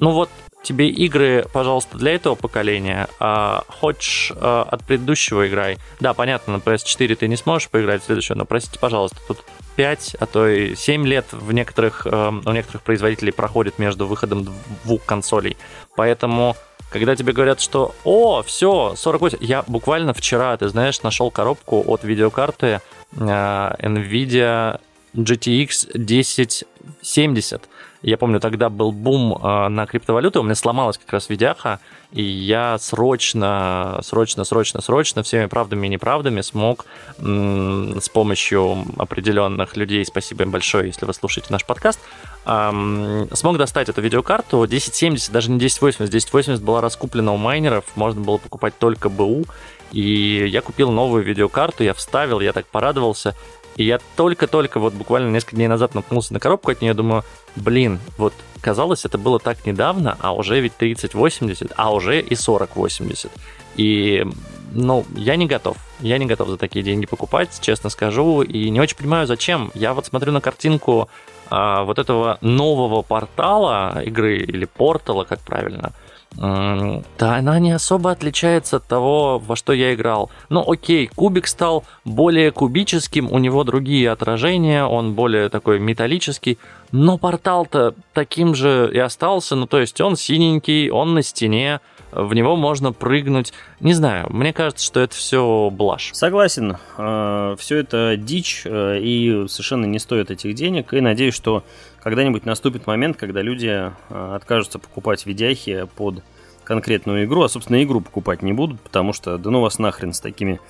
ну 0.00 0.10
вот 0.10 0.28
тебе 0.62 0.88
игры, 0.88 1.46
пожалуйста, 1.52 1.98
для 1.98 2.14
этого 2.14 2.34
поколения, 2.34 3.08
а 3.20 3.64
хочешь 3.68 4.32
а, 4.36 4.66
от 4.70 4.84
предыдущего 4.84 5.46
играй. 5.48 5.78
Да, 6.00 6.14
понятно, 6.14 6.54
на 6.54 6.58
PS4 6.58 7.14
ты 7.16 7.28
не 7.28 7.36
сможешь 7.36 7.68
поиграть 7.68 8.02
в 8.02 8.06
следующего, 8.06 8.36
но 8.36 8.44
простите, 8.44 8.78
пожалуйста, 8.78 9.18
тут 9.28 9.44
5, 9.76 10.16
а 10.20 10.26
то 10.26 10.48
и 10.48 10.74
7 10.74 11.06
лет 11.06 11.26
в 11.32 11.52
некоторых, 11.52 12.06
э, 12.06 12.32
у 12.44 12.52
некоторых 12.52 12.82
производителей 12.82 13.32
проходит 13.32 13.78
между 13.78 14.06
выходом 14.06 14.48
двух 14.84 15.04
консолей. 15.04 15.56
Поэтому, 15.96 16.56
когда 16.90 17.16
тебе 17.16 17.32
говорят, 17.32 17.60
что 17.60 17.94
«О, 18.04 18.42
все, 18.42 18.94
48...» 18.96 19.38
Я 19.40 19.62
буквально 19.66 20.14
вчера, 20.14 20.56
ты 20.56 20.68
знаешь, 20.68 21.02
нашел 21.02 21.30
коробку 21.30 21.82
от 21.86 22.04
видеокарты 22.04 22.80
э, 23.12 23.16
NVIDIA 23.18 24.80
GTX 25.14 25.90
1070 25.94 27.68
я 28.10 28.18
помню, 28.18 28.38
тогда 28.38 28.68
был 28.68 28.92
бум 28.92 29.38
э, 29.42 29.68
на 29.68 29.86
криптовалюты, 29.86 30.38
у 30.38 30.42
меня 30.42 30.54
сломалась 30.54 30.98
как 30.98 31.12
раз 31.12 31.28
видяха, 31.28 31.80
и 32.12 32.22
я 32.22 32.78
срочно, 32.78 34.00
срочно, 34.02 34.44
срочно, 34.44 34.80
срочно 34.82 35.22
всеми 35.22 35.46
правдами 35.46 35.86
и 35.86 35.90
неправдами 35.90 36.40
смог 36.42 36.86
с 37.18 38.08
помощью 38.08 38.84
определенных 38.98 39.76
людей, 39.76 40.04
спасибо 40.04 40.44
им 40.44 40.50
большое, 40.50 40.88
если 40.88 41.06
вы 41.06 41.14
слушаете 41.14 41.48
наш 41.50 41.64
подкаст, 41.64 41.98
смог 42.44 43.56
достать 43.56 43.88
эту 43.88 44.00
видеокарту. 44.02 44.62
1070, 44.62 45.32
даже 45.32 45.50
не 45.50 45.56
1080, 45.56 46.08
1080 46.08 46.62
была 46.62 46.80
раскуплена 46.80 47.32
у 47.32 47.36
майнеров, 47.36 47.84
можно 47.96 48.20
было 48.20 48.36
покупать 48.36 48.78
только 48.78 49.08
БУ, 49.08 49.44
и 49.92 50.46
я 50.48 50.60
купил 50.60 50.90
новую 50.90 51.24
видеокарту, 51.24 51.84
я 51.84 51.94
вставил, 51.94 52.40
я 52.40 52.52
так 52.52 52.66
порадовался, 52.66 53.34
и 53.76 53.84
я 53.84 53.98
только-только 54.16 54.78
вот 54.78 54.94
буквально 54.94 55.30
несколько 55.30 55.56
дней 55.56 55.68
назад 55.68 55.94
наткнулся 55.94 56.32
на 56.32 56.40
коробку 56.40 56.70
от 56.70 56.80
нее, 56.80 56.94
думаю, 56.94 57.24
блин, 57.56 57.98
вот 58.16 58.34
казалось, 58.60 59.04
это 59.04 59.18
было 59.18 59.38
так 59.38 59.66
недавно, 59.66 60.16
а 60.20 60.32
уже 60.34 60.60
ведь 60.60 60.76
3080, 60.76 61.72
а 61.76 61.92
уже 61.92 62.20
и 62.20 62.36
4080. 62.36 63.30
И, 63.76 64.24
ну, 64.72 65.04
я 65.16 65.36
не 65.36 65.46
готов. 65.46 65.76
Я 66.00 66.18
не 66.18 66.26
готов 66.26 66.48
за 66.48 66.56
такие 66.56 66.84
деньги 66.84 67.06
покупать, 67.06 67.58
честно 67.60 67.90
скажу, 67.90 68.42
и 68.42 68.70
не 68.70 68.80
очень 68.80 68.96
понимаю, 68.96 69.26
зачем. 69.26 69.70
Я 69.74 69.92
вот 69.92 70.06
смотрю 70.06 70.32
на 70.32 70.40
картинку 70.40 71.08
а, 71.50 71.82
вот 71.84 71.98
этого 71.98 72.38
нового 72.40 73.02
портала 73.02 74.00
игры, 74.04 74.38
или 74.38 74.64
портала, 74.64 75.24
как 75.24 75.40
правильно– 75.40 75.92
да, 76.36 77.02
она 77.36 77.58
не 77.60 77.72
особо 77.72 78.10
отличается 78.10 78.76
от 78.76 78.86
того, 78.86 79.38
во 79.38 79.56
что 79.56 79.72
я 79.72 79.94
играл. 79.94 80.30
Ну, 80.48 80.64
окей, 80.68 81.06
кубик 81.06 81.46
стал 81.46 81.84
более 82.04 82.50
кубическим, 82.50 83.30
у 83.30 83.38
него 83.38 83.64
другие 83.64 84.10
отражения, 84.10 84.84
он 84.84 85.14
более 85.14 85.48
такой 85.48 85.78
металлический, 85.78 86.58
но 86.94 87.18
портал-то 87.18 87.96
таким 88.12 88.54
же 88.54 88.88
и 88.92 88.98
остался, 89.00 89.56
ну, 89.56 89.66
то 89.66 89.80
есть 89.80 90.00
он 90.00 90.14
синенький, 90.14 90.90
он 90.90 91.14
на 91.14 91.22
стене, 91.22 91.80
в 92.12 92.34
него 92.34 92.54
можно 92.54 92.92
прыгнуть. 92.92 93.52
Не 93.80 93.94
знаю, 93.94 94.28
мне 94.30 94.52
кажется, 94.52 94.86
что 94.86 95.00
это 95.00 95.12
все 95.16 95.70
блажь. 95.72 96.10
Согласен, 96.12 96.76
э, 96.96 97.56
все 97.58 97.78
это 97.78 98.16
дичь 98.16 98.62
э, 98.64 99.00
и 99.00 99.48
совершенно 99.48 99.86
не 99.86 99.98
стоит 99.98 100.30
этих 100.30 100.54
денег, 100.54 100.94
и 100.94 101.00
надеюсь, 101.00 101.34
что 101.34 101.64
когда-нибудь 102.00 102.46
наступит 102.46 102.86
момент, 102.86 103.16
когда 103.16 103.42
люди 103.42 103.66
э, 103.66 103.90
откажутся 104.36 104.78
покупать 104.78 105.26
видяхи 105.26 105.88
под 105.96 106.22
конкретную 106.62 107.24
игру, 107.24 107.42
а, 107.42 107.48
собственно, 107.48 107.82
игру 107.82 108.02
покупать 108.02 108.40
не 108.42 108.52
будут, 108.52 108.80
потому 108.80 109.12
что, 109.12 109.36
да 109.36 109.50
ну 109.50 109.60
вас 109.60 109.80
нахрен 109.80 110.12
с 110.12 110.20
такими 110.20 110.60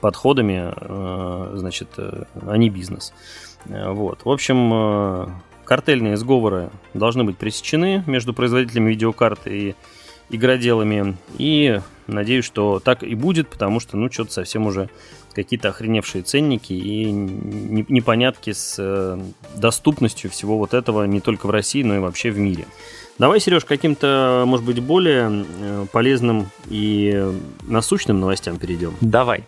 подходами, 0.00 0.74
значит, 1.56 1.90
они 2.48 2.70
бизнес. 2.70 3.12
Вот. 3.66 4.24
В 4.24 4.30
общем, 4.30 5.32
картельные 5.64 6.16
сговоры 6.16 6.70
должны 6.94 7.24
быть 7.24 7.38
пресечены 7.38 8.02
между 8.06 8.34
производителями 8.34 8.90
видеокарт 8.90 9.46
и 9.46 9.74
игроделами. 10.30 11.16
И 11.38 11.80
надеюсь, 12.06 12.44
что 12.44 12.80
так 12.80 13.02
и 13.02 13.14
будет, 13.14 13.48
потому 13.48 13.80
что, 13.80 13.96
ну, 13.96 14.10
что-то 14.10 14.32
совсем 14.32 14.66
уже 14.66 14.88
какие-то 15.34 15.70
охреневшие 15.70 16.22
ценники 16.22 16.72
и 16.72 17.10
непонятки 17.10 18.52
с 18.52 18.76
э, 18.78 19.18
доступностью 19.56 20.30
всего 20.30 20.58
вот 20.58 20.74
этого 20.74 21.04
не 21.04 21.20
только 21.20 21.46
в 21.46 21.50
России, 21.50 21.82
но 21.82 21.96
и 21.96 22.00
вообще 22.00 22.30
в 22.30 22.38
мире. 22.38 22.66
Давай, 23.18 23.40
Сереж, 23.40 23.64
каким-то, 23.64 24.44
может 24.46 24.66
быть, 24.66 24.80
более 24.80 25.46
э, 25.60 25.86
полезным 25.90 26.50
и 26.68 27.32
насущным 27.62 28.20
новостям 28.20 28.58
перейдем. 28.58 28.94
Давай. 29.00 29.44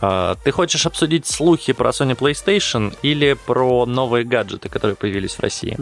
А, 0.00 0.36
ты 0.36 0.50
хочешь 0.50 0.86
обсудить 0.86 1.26
слухи 1.26 1.72
про 1.72 1.90
Sony 1.90 2.16
PlayStation 2.16 2.96
или 3.02 3.32
про 3.32 3.84
новые 3.86 4.24
гаджеты, 4.24 4.68
которые 4.68 4.96
появились 4.96 5.34
в 5.34 5.40
России? 5.40 5.76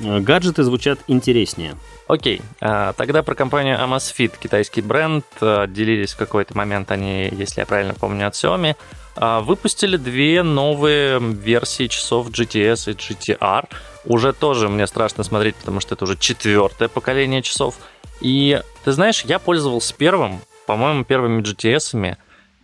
Гаджеты 0.00 0.62
звучат 0.62 1.00
интереснее. 1.06 1.74
Окей, 2.06 2.40
а, 2.60 2.94
тогда 2.94 3.22
про 3.22 3.34
компанию 3.34 3.78
Amazfit, 3.78 4.32
китайский 4.40 4.80
бренд, 4.80 5.24
а, 5.40 5.66
делились 5.66 6.14
в 6.14 6.16
какой-то 6.16 6.56
момент 6.56 6.90
они, 6.90 7.28
если 7.30 7.60
я 7.60 7.66
правильно 7.66 7.94
помню, 7.94 8.26
от 8.26 8.34
Xiaomi, 8.34 8.76
выпустили 9.20 9.96
две 9.96 10.44
новые 10.44 11.18
версии 11.18 11.88
часов 11.88 12.30
GTS 12.30 12.92
и 12.92 12.94
GTR. 12.94 13.68
Уже 14.04 14.32
тоже 14.32 14.68
мне 14.68 14.86
страшно 14.86 15.24
смотреть, 15.24 15.56
потому 15.56 15.80
что 15.80 15.96
это 15.96 16.04
уже 16.04 16.16
четвертое 16.16 16.86
поколение 16.86 17.42
часов. 17.42 17.74
И 18.20 18.62
ты 18.84 18.92
знаешь, 18.92 19.24
я 19.24 19.40
пользовался 19.40 19.92
первым, 19.92 20.40
по-моему, 20.66 21.02
первыми 21.02 21.42
GTS-ами, 21.42 22.16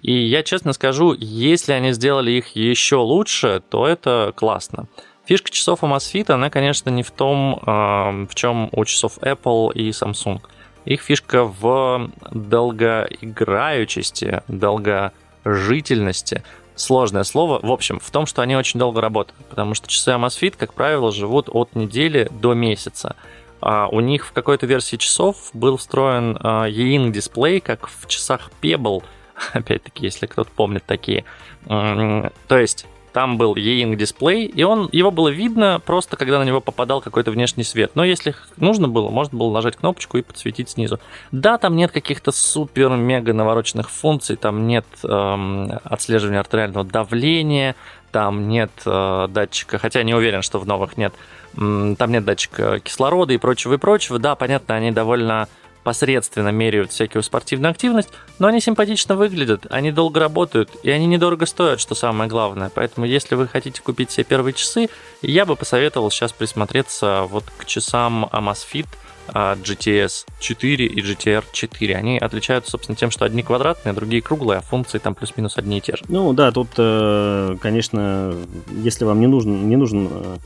и 0.04 0.12
я 0.12 0.42
честно 0.42 0.74
скажу, 0.74 1.16
если 1.18 1.72
они 1.72 1.92
сделали 1.92 2.32
их 2.32 2.54
еще 2.54 2.96
лучше, 2.96 3.62
то 3.70 3.86
это 3.86 4.34
классно. 4.36 4.86
Фишка 5.24 5.50
часов 5.50 5.82
Amazfit, 5.82 6.30
она, 6.30 6.50
конечно, 6.50 6.90
не 6.90 7.02
в 7.02 7.10
том, 7.10 7.58
в 7.64 8.28
чем 8.34 8.68
у 8.72 8.84
часов 8.84 9.16
Apple 9.22 9.72
и 9.72 9.88
Samsung. 9.88 10.42
Их 10.84 11.00
фишка 11.00 11.44
в 11.44 12.10
долгоиграючести, 12.32 14.42
долгожительности. 14.46 16.42
Сложное 16.74 17.24
слово. 17.24 17.60
В 17.62 17.72
общем, 17.72 17.98
в 17.98 18.10
том, 18.10 18.26
что 18.26 18.42
они 18.42 18.56
очень 18.56 18.78
долго 18.78 19.00
работают. 19.00 19.42
Потому 19.46 19.72
что 19.72 19.88
часы 19.88 20.10
Amazfit, 20.10 20.56
как 20.58 20.74
правило, 20.74 21.12
живут 21.12 21.48
от 21.50 21.74
недели 21.74 22.28
до 22.30 22.52
месяца. 22.52 23.16
А 23.62 23.88
у 23.88 24.00
них 24.00 24.26
в 24.26 24.32
какой-то 24.32 24.66
версии 24.66 24.96
часов 24.96 25.48
был 25.54 25.78
встроен 25.78 26.36
e-ink 26.36 27.10
дисплей, 27.10 27.60
как 27.60 27.88
в 27.88 28.06
часах 28.06 28.50
Pebble– 28.60 29.02
опять-таки, 29.52 30.04
если 30.04 30.26
кто-то 30.26 30.50
помнит 30.54 30.84
такие. 30.84 31.24
То 31.66 32.30
есть 32.50 32.86
там 33.14 33.38
был 33.38 33.54
e-ink 33.54 33.94
дисплей, 33.94 34.44
и 34.44 34.64
он, 34.64 34.88
его 34.90 35.12
было 35.12 35.28
видно 35.28 35.80
просто, 35.86 36.16
когда 36.16 36.40
на 36.40 36.42
него 36.42 36.60
попадал 36.60 37.00
какой-то 37.00 37.30
внешний 37.30 37.62
свет. 37.62 37.92
Но 37.94 38.02
если 38.04 38.34
нужно 38.56 38.88
было, 38.88 39.08
можно 39.08 39.38
было 39.38 39.52
нажать 39.52 39.76
кнопочку 39.76 40.18
и 40.18 40.22
подсветить 40.22 40.70
снизу. 40.70 40.98
Да, 41.30 41.56
там 41.56 41.76
нет 41.76 41.92
каких-то 41.92 42.32
супер-мега 42.32 43.32
навороченных 43.32 43.88
функций, 43.88 44.34
там 44.34 44.66
нет 44.66 44.84
эм, 45.04 45.70
отслеживания 45.84 46.40
артериального 46.40 46.84
давления, 46.84 47.76
там 48.10 48.48
нет 48.48 48.72
э, 48.84 49.28
датчика, 49.30 49.78
хотя 49.78 50.02
не 50.02 50.14
уверен, 50.14 50.42
что 50.42 50.58
в 50.58 50.66
новых 50.66 50.96
нет, 50.96 51.14
там 51.54 52.10
нет 52.10 52.24
датчика 52.24 52.80
кислорода 52.80 53.32
и 53.32 53.38
прочего 53.38 53.74
и 53.74 53.78
прочего. 53.78 54.18
Да, 54.18 54.34
понятно, 54.34 54.74
они 54.74 54.90
довольно 54.90 55.48
посредственно 55.84 56.48
меряют 56.48 56.90
всякую 56.90 57.22
спортивную 57.22 57.70
активность, 57.70 58.08
но 58.38 58.48
они 58.48 58.60
симпатично 58.60 59.14
выглядят, 59.14 59.66
они 59.70 59.92
долго 59.92 60.18
работают, 60.18 60.70
и 60.82 60.90
они 60.90 61.06
недорого 61.06 61.46
стоят, 61.46 61.80
что 61.80 61.94
самое 61.94 62.28
главное. 62.28 62.70
Поэтому, 62.74 63.06
если 63.06 63.36
вы 63.36 63.46
хотите 63.46 63.80
купить 63.82 64.10
себе 64.10 64.24
первые 64.24 64.54
часы, 64.54 64.88
я 65.22 65.46
бы 65.46 65.54
посоветовал 65.54 66.10
сейчас 66.10 66.32
присмотреться 66.32 67.26
вот 67.28 67.44
к 67.58 67.66
часам 67.66 68.28
Amazfit– 68.32 68.86
GTS 69.32 70.26
4 70.38 70.86
и 70.86 71.00
GTR 71.00 71.44
4. 71.50 71.96
Они 71.96 72.18
отличаются, 72.18 72.72
собственно, 72.72 72.96
тем, 72.96 73.10
что 73.10 73.24
одни 73.24 73.42
квадратные, 73.42 73.92
а 73.92 73.94
другие 73.94 74.22
круглые, 74.22 74.58
а 74.58 74.62
функции 74.62 74.98
там 74.98 75.14
плюс-минус 75.14 75.56
одни 75.56 75.78
и 75.78 75.80
те 75.80 75.96
же. 75.96 76.04
Ну 76.08 76.32
да, 76.32 76.52
тут, 76.52 76.68
э, 76.76 77.56
конечно, 77.60 78.34
если 78.82 79.04
вам 79.04 79.20
не 79.20 79.26
нужен, 79.26 79.68
не 79.68 79.76
нужен 79.76 80.08
э, 80.10 80.36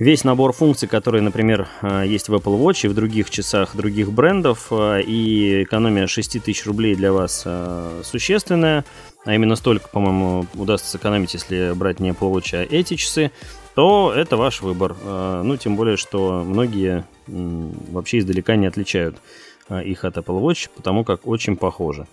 весь 0.00 0.24
набор 0.24 0.52
функций, 0.52 0.88
которые, 0.88 1.22
например, 1.22 1.68
э, 1.82 2.04
есть 2.08 2.28
в 2.28 2.34
Apple 2.34 2.58
Watch 2.58 2.84
и 2.84 2.88
в 2.88 2.94
других 2.94 3.30
часах 3.30 3.76
других 3.76 4.10
брендов, 4.10 4.72
и 4.72 5.62
экономия 5.62 6.08
6 6.08 6.40
тысяч 6.40 6.66
рублей 6.66 6.96
для 6.96 7.12
вас 7.12 7.46
существенная, 8.02 8.84
а 9.24 9.34
именно 9.34 9.54
столько, 9.54 9.88
по-моему, 9.88 10.46
удастся 10.54 10.90
сэкономить, 10.90 11.34
если 11.34 11.72
брать 11.74 12.00
не 12.00 12.10
Apple 12.10 12.32
Watch, 12.32 12.56
а 12.56 12.66
эти 12.68 12.96
часы, 12.96 13.30
то 13.76 14.12
это 14.12 14.36
ваш 14.36 14.62
выбор. 14.62 14.96
Ну, 15.04 15.56
тем 15.56 15.76
более, 15.76 15.96
что 15.96 16.42
многие 16.44 17.04
вообще 17.28 18.18
издалека 18.18 18.56
не 18.56 18.66
отличают 18.66 19.16
их 19.84 20.04
от 20.04 20.16
Apple 20.16 20.40
Watch, 20.40 20.68
потому 20.74 21.04
как 21.04 21.26
очень 21.26 21.56
похожи. 21.56 22.08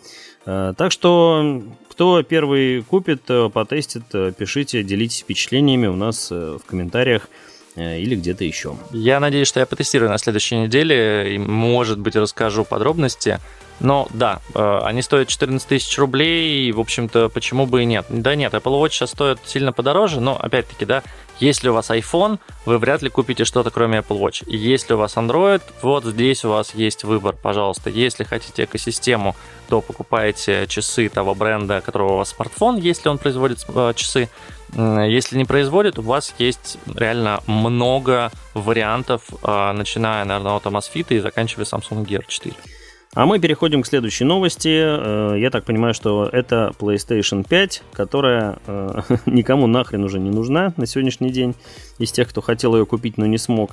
Так 0.45 0.91
что, 0.91 1.63
кто 1.97 2.21
первый 2.21 2.83
купит, 2.83 3.23
э, 3.27 3.49
потестит, 3.49 4.03
э, 4.13 4.31
пишите, 4.31 4.83
делитесь 4.83 5.21
впечатлениями 5.21 5.87
у 5.87 5.95
нас 5.95 6.31
э, 6.31 6.59
в 6.61 6.65
комментариях 6.65 7.27
или 7.77 8.15
где-то 8.15 8.43
еще. 8.43 8.75
Я 8.91 9.19
надеюсь, 9.19 9.47
что 9.47 9.59
я 9.59 9.65
потестирую 9.65 10.09
на 10.09 10.17
следующей 10.17 10.57
неделе 10.57 11.35
и, 11.35 11.37
может 11.37 11.99
быть, 11.99 12.15
расскажу 12.15 12.65
подробности. 12.65 13.39
Но 13.79 14.07
да, 14.11 14.41
они 14.55 15.03
стоят 15.03 15.27
14 15.27 15.67
тысяч 15.67 15.95
рублей, 15.99 16.67
и, 16.67 16.71
в 16.71 16.79
общем-то, 16.79 17.29
почему 17.29 17.67
бы 17.67 17.83
и 17.83 17.85
нет. 17.85 18.07
Да 18.09 18.33
нет, 18.33 18.55
Apple 18.55 18.81
Watch 18.81 18.93
сейчас 18.93 19.11
стоит 19.11 19.37
сильно 19.45 19.71
подороже, 19.71 20.19
но, 20.19 20.35
опять-таки, 20.35 20.85
да, 20.85 21.03
если 21.39 21.69
у 21.69 21.73
вас 21.73 21.89
iPhone, 21.89 22.39
вы 22.65 22.77
вряд 22.77 23.01
ли 23.01 23.09
купите 23.09 23.45
что-то 23.45 23.69
кроме 23.69 23.99
Apple 23.99 24.19
Watch. 24.19 24.43
Если 24.47 24.93
у 24.93 24.97
вас 24.97 25.17
Android, 25.17 25.61
вот 25.81 26.03
здесь 26.05 26.43
у 26.45 26.49
вас 26.49 26.73
есть 26.73 27.03
выбор, 27.03 27.35
пожалуйста. 27.35 27.89
Если 27.89 28.23
хотите 28.23 28.63
экосистему, 28.63 29.35
то 29.69 29.81
покупаете 29.81 30.65
часы 30.67 31.09
того 31.09 31.35
бренда, 31.35 31.81
которого 31.81 32.13
у 32.13 32.17
вас 32.17 32.29
смартфон, 32.29 32.77
если 32.77 33.09
он 33.09 33.17
производит 33.17 33.65
э, 33.67 33.93
часы. 33.95 34.29
Если 34.73 35.37
не 35.37 35.45
производит, 35.45 35.97
у 35.97 36.01
вас 36.01 36.33
есть 36.39 36.77
реально 36.93 37.41
много 37.47 38.31
вариантов, 38.53 39.21
э, 39.43 39.71
начиная, 39.73 40.25
наверное, 40.25 40.53
от 40.53 40.65
Amazfit 40.65 41.07
и 41.09 41.19
заканчивая 41.19 41.65
Samsung 41.65 42.05
Gear 42.05 42.23
4. 42.27 42.55
А 43.13 43.25
мы 43.25 43.39
переходим 43.39 43.81
к 43.81 43.87
следующей 43.87 44.25
новости. 44.25 44.69
Э, 44.69 45.35
я 45.39 45.49
так 45.49 45.63
понимаю, 45.63 45.93
что 45.93 46.29
это 46.31 46.73
PlayStation 46.79 47.47
5, 47.47 47.83
которая 47.93 48.59
э, 48.67 49.01
никому 49.25 49.67
нахрен 49.67 50.03
уже 50.03 50.19
не 50.19 50.29
нужна 50.29 50.73
на 50.77 50.85
сегодняшний 50.85 51.31
день 51.31 51.55
из 51.97 52.11
тех, 52.11 52.29
кто 52.29 52.41
хотел 52.41 52.75
ее 52.75 52.85
купить, 52.85 53.17
но 53.17 53.25
не 53.25 53.37
смог, 53.37 53.71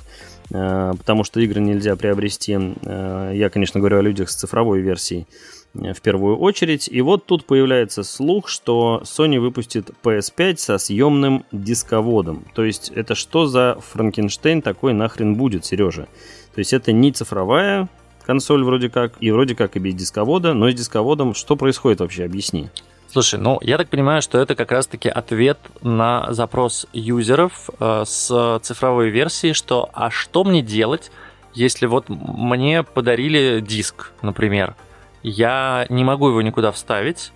э, 0.51 0.93
потому 0.97 1.23
что 1.23 1.39
игры 1.41 1.61
нельзя 1.61 1.95
приобрести. 1.95 2.57
Я, 2.85 3.49
конечно, 3.51 3.79
говорю 3.79 3.99
о 3.99 4.01
людях 4.01 4.29
с 4.29 4.35
цифровой 4.35 4.81
версией 4.81 5.27
в 5.73 6.01
первую 6.01 6.37
очередь. 6.37 6.87
И 6.89 7.01
вот 7.01 7.25
тут 7.25 7.45
появляется 7.45 8.03
слух, 8.03 8.47
что 8.47 9.01
Sony 9.03 9.39
выпустит 9.39 9.91
PS5 10.03 10.57
со 10.57 10.77
съемным 10.77 11.45
дисководом. 11.51 12.45
То 12.55 12.63
есть 12.63 12.91
это 12.95 13.13
что 13.15 13.45
за 13.45 13.77
Франкенштейн 13.91 14.61
такой 14.61 14.93
нахрен 14.93 15.35
будет, 15.35 15.65
Сережа? 15.65 16.07
То 16.53 16.59
есть 16.59 16.71
это 16.71 16.93
не 16.93 17.11
цифровая 17.11 17.89
консоль 18.25 18.63
вроде 18.63 18.89
как, 18.89 19.13
и 19.19 19.31
вроде 19.31 19.55
как 19.55 19.75
и 19.75 19.79
без 19.79 19.93
дисковода, 19.93 20.53
но 20.53 20.69
с 20.69 20.73
дисководом 20.73 21.33
что 21.33 21.55
происходит 21.55 21.99
вообще, 21.99 22.25
объясни. 22.25 22.69
Слушай, 23.11 23.39
ну 23.39 23.59
я 23.61 23.77
так 23.77 23.87
понимаю, 23.89 24.21
что 24.21 24.39
это 24.39 24.55
как 24.55 24.71
раз-таки 24.71 25.07
ответ 25.07 25.57
на 25.81 26.33
запрос 26.33 26.85
юзеров 26.91 27.69
э, 27.79 28.03
с 28.05 28.59
цифровой 28.61 29.09
версии, 29.09 29.53
что 29.53 29.89
а 29.93 30.09
что 30.09 30.43
мне 30.43 30.61
делать, 30.61 31.11
если 31.53 31.85
вот 31.85 32.09
мне 32.09 32.83
подарили 32.83 33.61
диск, 33.61 34.11
например, 34.21 34.75
я 35.23 35.85
не 35.89 36.03
могу 36.03 36.27
его 36.27 36.41
никуда 36.41 36.71
вставить, 36.71 37.31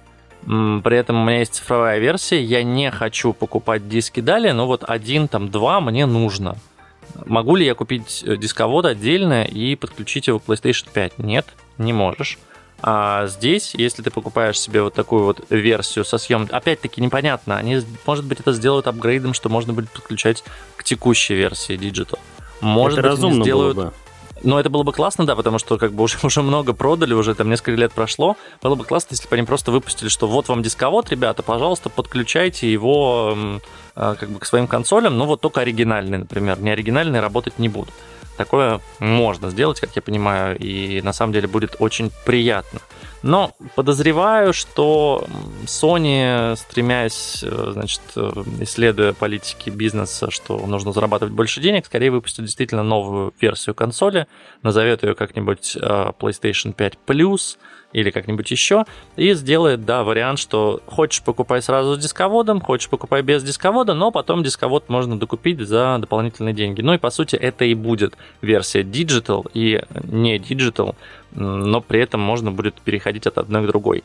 при 0.46 0.98
этом 0.98 1.22
у 1.22 1.25
меня 1.25 1.39
есть 1.39 1.55
цифровая 1.55 2.00
версия, 2.00 2.41
я 2.41 2.63
не 2.63 2.91
хочу 2.91 3.34
покупать 3.34 3.88
диски 3.88 4.19
далее, 4.19 4.53
но 4.53 4.67
вот 4.67 4.84
один, 4.88 5.27
там, 5.27 5.50
два 5.50 5.79
мне 5.81 6.05
нужно. 6.05 6.58
Могу 7.25 7.56
ли 7.56 7.66
я 7.66 7.75
купить 7.75 8.24
э, 8.26 8.38
дисковод 8.38 8.86
отдельно 8.86 9.43
и 9.43 9.76
подключить 9.76 10.28
его 10.28 10.39
к 10.39 10.45
PlayStation 10.45 10.88
5? 10.93 11.19
Нет, 11.19 11.45
не 11.78 11.93
можешь. 11.93 12.38
А 12.82 13.28
здесь, 13.28 13.74
если 13.76 14.02
ты 14.02 14.10
покупаешь 14.10 14.60
себе 14.60 14.82
вот 14.82 14.93
такую 14.93 15.26
вот 15.26 15.45
версию 15.50 16.06
со 16.06 16.17
съемом, 16.17 16.48
опять-таки 16.50 17.02
непонятно, 17.02 17.58
они, 17.58 17.82
может 18.06 18.26
быть, 18.26 18.39
это 18.39 18.54
сделают 18.54 18.88
апгрейдом, 18.88 19.34
что 19.34 19.50
можно 19.50 19.74
будет 19.74 19.89
подключать 19.89 20.43
к 20.78 20.84
текущей 20.84 21.36
версии 21.36 21.78
Digital. 21.78 22.19
Может 22.62 23.00
это 23.00 23.10
быть, 23.10 23.17
разумно 23.17 23.43
сделают... 23.43 23.76
было 23.76 23.86
бы. 23.88 23.93
Но 24.43 24.60
это 24.60 24.69
было 24.69 24.84
бы 24.84 24.93
классно, 24.93 25.25
да, 25.25 25.36
потому 25.36 25.60
что 25.60 25.78
как 25.78 25.93
бы 25.93 26.04
уже, 26.04 26.17
уже 26.23 26.41
много 26.41 26.73
продали, 26.73 27.13
уже 27.13 27.36
там 27.36 27.49
несколько 27.49 27.80
лет 27.80 27.91
прошло. 27.91 28.36
Было 28.62 28.75
бы 28.75 28.84
классно, 28.84 29.10
если 29.12 29.28
бы 29.28 29.36
они 29.36 29.45
просто 29.45 29.71
выпустили, 29.71 30.10
что 30.10 30.28
вот 30.28 30.47
вам 30.47 30.62
дисковод, 30.62 31.10
ребята, 31.10 31.43
пожалуйста, 31.43 31.89
подключайте 31.89 32.71
его 32.71 33.60
э, 33.95 34.15
как 34.19 34.30
бы 34.30 34.39
к 34.39 34.45
своим 34.45 34.67
консолям, 34.67 35.17
но 35.17 35.25
вот 35.25 35.41
только 35.41 35.62
оригинальные, 35.62 36.19
например. 36.19 36.60
Не 36.60 36.71
оригинальные 36.71 37.21
работать 37.21 37.60
не 37.60 37.69
будут. 37.69 37.93
Такое 38.38 38.80
можно 38.99 39.49
сделать, 39.49 39.82
как 39.82 39.95
я 39.95 40.02
понимаю, 40.02 40.58
и 40.58 41.02
на 41.02 41.12
самом 41.12 41.34
деле 41.34 41.47
будет 41.47 41.75
очень 41.80 42.10
приятно. 42.25 42.80
Но 43.21 43.51
подозреваю, 43.75 44.53
что 44.53 45.25
Sony, 45.65 46.55
стремясь, 46.55 47.43
э, 47.43 47.71
значит, 47.73 48.01
э, 48.15 48.29
исследуя 48.62 49.13
политики 49.13 49.69
бизнеса, 49.69 50.32
что 50.32 50.58
нужно 50.65 50.93
зарабатывать 50.93 51.34
больше 51.34 51.60
денег, 51.60 51.86
скорее 51.86 52.12
выпустит 52.12 52.45
действительно 52.45 52.84
новую 52.84 53.34
версию 53.41 53.75
консоли, 53.75 54.27
назовет 54.63 55.03
ее 55.03 55.15
как-нибудь 55.15 55.75
э, 55.75 56.12
PlayStation 56.17 56.73
5 56.73 56.97
Plus 57.05 57.58
или 57.91 58.12
как-нибудь 58.12 58.49
еще, 58.52 58.86
и 59.15 59.34
сделает, 59.34 59.86
да, 59.86 60.04
вариант, 60.04 60.39
что 60.39 60.82
хочешь 60.86 61.23
покупай 61.23 61.62
сразу 61.62 61.95
с 61.95 61.97
дисководом, 61.97 62.62
хочешь 62.62 62.89
покупай 62.89 63.21
без 63.21 63.43
дисковода, 63.43 63.93
но 63.93 64.12
потом 64.12 64.43
дисковод 64.43 64.89
можно 64.89 65.19
докупить 65.19 65.60
за 65.60 65.97
дополнительные 65.99 66.54
деньги. 66.54 66.82
Ну 66.82 66.93
и 66.93 66.97
по 66.97 67.10
сути 67.10 67.36
это 67.36 67.65
и 67.65 67.73
будет 67.73 68.15
версия 68.41 68.82
Digital 68.82 69.45
и 69.54 69.82
не 70.04 70.38
Digital, 70.38 70.95
но 71.32 71.82
при 71.82 72.02
этом 72.02 72.21
можно 72.21 72.52
будет 72.52 72.75
переходить 72.82 73.25
от 73.28 73.38
одной 73.38 73.63
к 73.63 73.67
другой. 73.67 74.04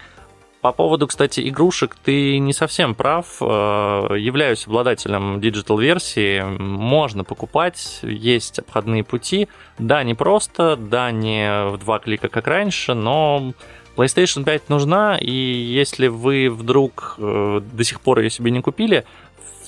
По 0.64 0.72
поводу, 0.72 1.06
кстати, 1.06 1.46
игрушек, 1.46 1.94
ты 1.94 2.38
не 2.38 2.54
совсем 2.54 2.94
прав. 2.94 3.36
Э, 3.42 4.16
являюсь 4.18 4.66
обладателем 4.66 5.38
digital-версии. 5.38 6.40
Можно 6.58 7.22
покупать, 7.22 7.98
есть 8.00 8.60
обходные 8.60 9.04
пути. 9.04 9.48
Да, 9.78 10.02
не 10.02 10.14
просто, 10.14 10.76
да, 10.76 11.10
не 11.10 11.68
в 11.68 11.76
два 11.76 11.98
клика, 11.98 12.30
как 12.30 12.46
раньше, 12.46 12.94
но 12.94 13.52
PlayStation 13.94 14.44
5 14.44 14.70
нужна, 14.70 15.18
и 15.18 15.30
если 15.30 16.06
вы 16.06 16.48
вдруг 16.48 17.16
э, 17.18 17.60
до 17.62 17.84
сих 17.84 18.00
пор 18.00 18.20
ее 18.20 18.30
себе 18.30 18.50
не 18.50 18.62
купили, 18.62 19.04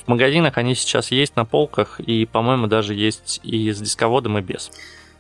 в 0.03 0.09
магазинах 0.09 0.57
они 0.57 0.75
сейчас 0.75 1.11
есть 1.11 1.37
на 1.37 1.45
полках, 1.45 2.01
и, 2.01 2.25
по-моему, 2.25 2.69
даже 2.69 2.95
есть 2.95 3.41
и 3.43 3.71
с 3.71 3.79
дисководом, 3.83 4.39
и 4.39 4.41
без. 4.41 4.71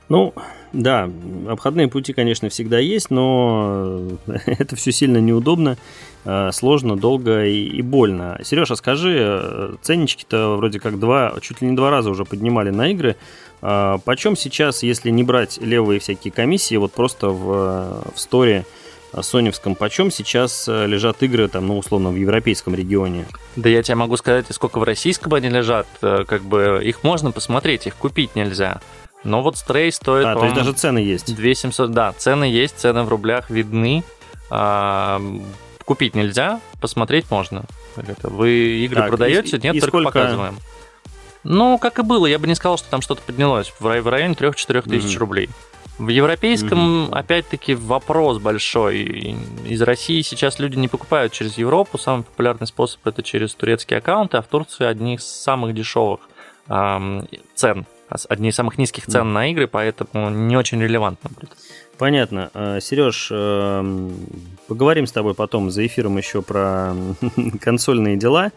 Ну, 0.09 0.35
да, 0.73 1.11
обходные 1.49 1.89
пути, 1.89 2.13
конечно, 2.13 2.49
всегда 2.49 2.79
есть, 2.79 3.11
но 3.11 4.03
это 4.47 4.77
все 4.77 4.93
сильно 4.93 5.19
неудобно, 5.19 5.79
э, 6.25 6.51
сложно, 6.53 6.97
долго 6.97 7.45
и, 7.47 7.83
больно. 7.83 8.39
Сережа, 8.45 8.77
скажи, 8.77 9.17
э, 9.19 9.75
ценнички-то 9.83 10.57
вроде 10.57 10.79
как 10.79 11.01
два, 11.01 11.35
чуть 11.41 11.61
ли 11.61 11.69
не 11.69 11.77
два 11.77 11.91
раза 11.91 12.11
уже 12.11 12.25
поднимали 12.25 12.71
на 12.71 12.91
игры. 12.91 13.17
А 13.63 13.99
почем 14.05 14.37
сейчас, 14.37 14.83
если 14.83 15.11
не 15.11 15.25
брать 15.25 15.59
левые 15.61 15.99
всякие 15.99 16.31
комиссии, 16.31 16.77
вот 16.77 16.93
просто 16.93 17.31
в, 17.31 18.13
в 18.15 18.21
сторе 18.21 18.65
соневском, 19.19 19.75
почем 19.75 20.11
сейчас 20.11 20.69
э, 20.69 20.87
лежат 20.87 21.23
игры, 21.23 21.49
там, 21.49 21.67
ну, 21.67 21.79
условно, 21.79 22.11
в 22.11 22.17
европейском 22.17 22.75
регионе? 22.75 23.25
Да 23.57 23.69
я 23.69 23.83
тебе 23.83 23.95
могу 23.97 24.17
сказать, 24.19 24.47
сколько 24.51 24.79
в 24.79 24.85
российском 24.85 25.33
они 25.35 25.49
лежат. 25.49 25.89
Как 26.01 26.43
бы 26.43 26.81
их 26.85 27.03
можно 27.03 27.33
посмотреть, 27.33 27.87
их 27.87 27.97
купить 27.97 28.37
нельзя. 28.37 28.81
Но 29.27 29.43
вот 29.43 29.57
Stray 29.57 29.91
стоит... 29.91 30.25
А, 30.25 30.35
то 30.35 30.45
есть 30.45 30.55
даже 30.55 30.73
цены 30.73 30.99
есть? 30.99 31.35
2700, 31.35 31.91
да, 31.91 32.13
цены 32.13 32.45
есть, 32.45 32.79
цены 32.79 33.03
в 33.03 33.09
рублях 33.09 33.51
видны. 33.51 34.05
А, 34.51 35.21
купить 35.85 36.15
нельзя, 36.15 36.61
посмотреть 36.81 37.29
можно. 37.31 37.65
Вы 38.23 38.85
игры 38.85 39.01
так, 39.01 39.09
продаете? 39.09 39.57
И, 39.57 39.61
Нет, 39.61 39.75
и 39.75 39.81
только 39.81 39.99
сколько... 39.99 40.13
показываем. 40.13 40.59
Ну, 41.43 41.77
как 41.79 41.99
и 41.99 42.03
было, 42.03 42.27
я 42.27 42.39
бы 42.39 42.47
не 42.47 42.55
сказал, 42.55 42.79
что 42.79 42.89
там 42.89 43.03
что-то 43.03 43.21
поднялось. 43.23 43.73
В 43.81 43.87
районе 44.09 44.35
3-4 44.35 44.83
тысяч 44.83 45.17
mm-hmm. 45.17 45.19
рублей. 45.19 45.51
В 45.99 46.09
европейском, 46.09 47.07
mm-hmm. 47.07 47.13
опять-таки, 47.13 47.75
вопрос 47.75 48.39
большой. 48.39 49.37
Из 49.65 49.83
России 49.83 50.23
сейчас 50.23 50.61
люди 50.61 50.77
не 50.77 50.87
покупают 50.87 51.33
через 51.33 51.59
Европу. 51.59 51.99
Самый 51.99 52.23
популярный 52.23 52.67
способ 52.69 53.05
это 53.07 53.25
через 53.25 53.55
турецкие 53.55 53.99
аккаунты, 53.99 54.37
а 54.37 54.43
в 54.43 54.47
Турции 54.47 54.87
одни 54.87 55.17
из 55.17 55.25
самых 55.25 55.75
дешевых 55.75 56.21
эм, 56.69 57.27
цен 57.55 57.87
одни 58.29 58.51
из 58.51 58.55
самых 58.55 58.79
низких 58.79 59.07
цен 59.07 59.33
на 59.33 59.51
игры, 59.51 59.67
поэтому 59.67 60.31
не 60.31 60.57
очень 60.57 60.81
релевантно 60.83 61.31
будет. 61.35 61.51
Понятно. 61.99 62.51
А, 62.53 62.81
Сереж, 62.81 63.29
эм, 63.31 64.15
поговорим 64.69 65.07
с 65.07 65.13
тобой 65.13 65.35
потом 65.35 65.71
за 65.71 65.87
эфиром 65.87 66.19
еще 66.19 66.43
про 66.43 66.95
консольные 67.61 68.17
дела. 68.17 68.53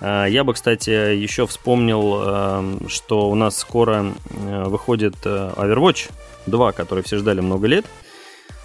А, 0.00 0.26
я 0.26 0.44
бы, 0.44 0.52
кстати, 0.52 0.90
еще 0.90 1.46
вспомнил, 1.46 2.22
эм, 2.22 2.88
что 2.88 3.30
у 3.30 3.34
нас 3.34 3.56
скоро 3.56 4.12
э, 4.30 4.64
выходит 4.64 5.14
э, 5.24 5.52
Overwatch 5.56 6.10
2, 6.46 6.72
который 6.72 7.02
все 7.02 7.16
ждали 7.16 7.40
много 7.40 7.66
лет. 7.66 7.86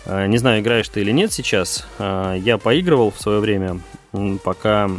А, 0.06 0.28
не 0.28 0.38
знаю, 0.38 0.62
играешь 0.62 0.89
ты 0.89 1.02
или 1.02 1.12
нет 1.12 1.32
сейчас. 1.32 1.88
Я 2.00 2.58
поигрывал 2.62 3.12
в 3.12 3.21
свое 3.21 3.39
время, 3.39 3.80
пока 4.43 4.89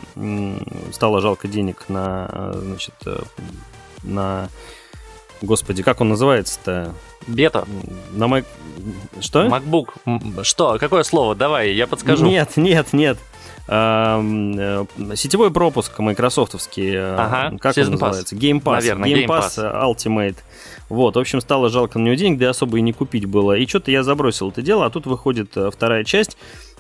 стало 0.92 1.20
жалко 1.20 1.48
денег 1.48 1.84
на, 1.88 2.28
э, 2.32 2.60
значит, 2.62 2.94
на 4.04 4.48
Господи, 5.42 5.82
как 5.82 6.00
он 6.00 6.10
называется-то? 6.10 6.94
Бета. 7.26 7.66
На 8.12 8.24
Mac... 8.24 8.44
Что? 9.20 9.46
MacBook. 9.46 10.44
Что? 10.44 10.78
Какое 10.78 11.02
слово? 11.02 11.34
Давай, 11.34 11.72
я 11.72 11.86
подскажу. 11.86 12.24
Нет, 12.26 12.56
нет, 12.56 12.92
нет. 12.92 13.18
Э, 13.68 14.86
сетевой 15.14 15.50
пропуск 15.50 15.98
майкрософтовский. 15.98 16.94
Э, 16.94 17.14
ага, 17.16 17.58
как 17.58 17.76
Season 17.76 17.86
он 17.86 17.90
называется? 17.92 18.34
Game 18.34 18.62
Pass. 18.62 18.76
Наверное, 18.76 19.10
Game, 19.10 19.26
Game 19.26 19.28
Pass, 19.28 19.58
Pass 19.58 19.84
Ultimate. 19.84 20.36
Вот, 20.88 21.16
в 21.16 21.18
общем, 21.18 21.40
стало 21.40 21.68
жалко 21.68 21.98
на 21.98 22.04
него 22.04 22.14
денег, 22.14 22.38
да 22.38 22.50
особо 22.50 22.78
и 22.78 22.80
не 22.80 22.94
купить 22.94 23.26
было. 23.26 23.52
И 23.52 23.66
что-то 23.66 23.90
я 23.90 24.02
забросил 24.02 24.48
это 24.48 24.62
дело, 24.62 24.86
а 24.86 24.90
тут 24.90 25.06
выходит 25.06 25.54
э, 25.56 25.70
вторая 25.70 26.04
часть. 26.04 26.38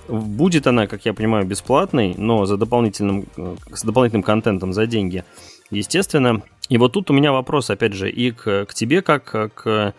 Будет 0.08 0.66
она, 0.66 0.86
как 0.86 1.04
я 1.04 1.12
понимаю, 1.12 1.44
бесплатной, 1.44 2.14
но 2.16 2.46
за 2.46 2.56
дополнительным, 2.56 3.26
с 3.70 3.82
дополнительным 3.82 4.22
контентом 4.22 4.72
за 4.72 4.86
деньги. 4.86 5.24
Естественно, 5.70 6.40
и 6.68 6.78
вот 6.78 6.92
тут 6.92 7.10
у 7.10 7.14
меня 7.14 7.32
вопрос, 7.32 7.70
опять 7.70 7.94
же, 7.94 8.10
и 8.10 8.30
к, 8.30 8.66
к 8.66 8.74
тебе, 8.74 9.02
как 9.02 9.24
к 9.54 9.94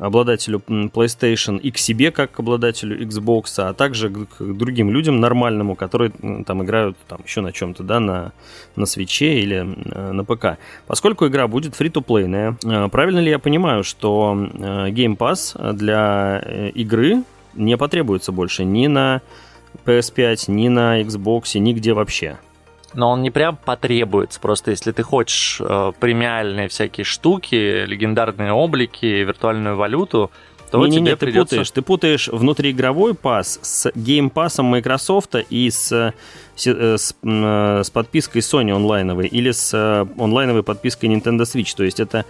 обладателю 0.00 0.62
PlayStation, 0.66 1.58
и 1.58 1.70
к 1.70 1.78
себе, 1.78 2.10
как 2.10 2.32
к 2.32 2.40
обладателю 2.40 3.00
Xbox, 3.02 3.44
а 3.58 3.74
также 3.74 4.08
к, 4.08 4.38
к 4.38 4.42
другим 4.56 4.90
людям 4.90 5.20
нормальному, 5.20 5.76
которые 5.76 6.10
там 6.46 6.64
играют 6.64 6.96
там 7.06 7.20
еще 7.24 7.42
на 7.42 7.52
чем-то, 7.52 7.82
да, 7.82 8.00
на, 8.00 8.32
на 8.76 8.86
свече 8.86 9.40
или 9.40 9.58
э, 9.58 10.12
на 10.12 10.24
ПК. 10.24 10.58
Поскольку 10.86 11.26
игра 11.26 11.46
будет 11.46 11.74
фри-то-плейная, 11.74 12.56
э, 12.64 12.88
правильно 12.88 13.18
ли 13.18 13.30
я 13.30 13.38
понимаю, 13.38 13.84
что 13.84 14.34
э, 14.34 14.88
Game 14.88 15.16
Pass 15.16 15.72
для 15.74 16.38
игры 16.74 17.22
не 17.54 17.76
потребуется 17.76 18.32
больше 18.32 18.64
ни 18.64 18.86
на 18.86 19.20
PS5, 19.84 20.50
ни 20.50 20.68
на 20.68 21.02
Xbox, 21.02 21.58
нигде 21.58 21.92
вообще? 21.92 22.38
Но 22.94 23.10
он 23.10 23.22
не 23.22 23.30
прям 23.30 23.56
потребуется. 23.56 24.40
Просто 24.40 24.70
если 24.70 24.92
ты 24.92 25.02
хочешь 25.02 25.60
э, 25.60 25.92
премиальные 25.98 26.68
всякие 26.68 27.04
штуки, 27.04 27.84
легендарные 27.84 28.52
облики, 28.52 29.06
виртуальную 29.06 29.76
валюту, 29.76 30.30
то 30.70 30.86
не, 30.86 30.92
тебе 30.92 31.02
не, 31.02 31.10
не, 31.10 31.16
придется... 31.16 31.56
ты 31.56 31.56
путаешь, 31.56 31.70
ты 31.70 31.82
путаешь 31.82 32.28
внутриигровой 32.28 33.14
пас 33.14 33.58
с 33.62 33.90
геймпасом 33.94 34.66
Microsoft 34.66 35.34
и 35.50 35.68
с, 35.70 35.90
э, 35.92 36.12
с, 36.54 36.66
э, 36.66 36.96
с, 36.96 37.14
э, 37.22 37.82
с 37.84 37.90
подпиской 37.90 38.40
Sony 38.40 38.74
онлайновой 38.74 39.26
или 39.26 39.50
с 39.50 39.74
онлайновой 40.18 40.62
подпиской 40.62 41.08
Nintendo 41.08 41.42
Switch. 41.42 41.74
То 41.76 41.84
есть 41.84 41.98
это 41.98 42.24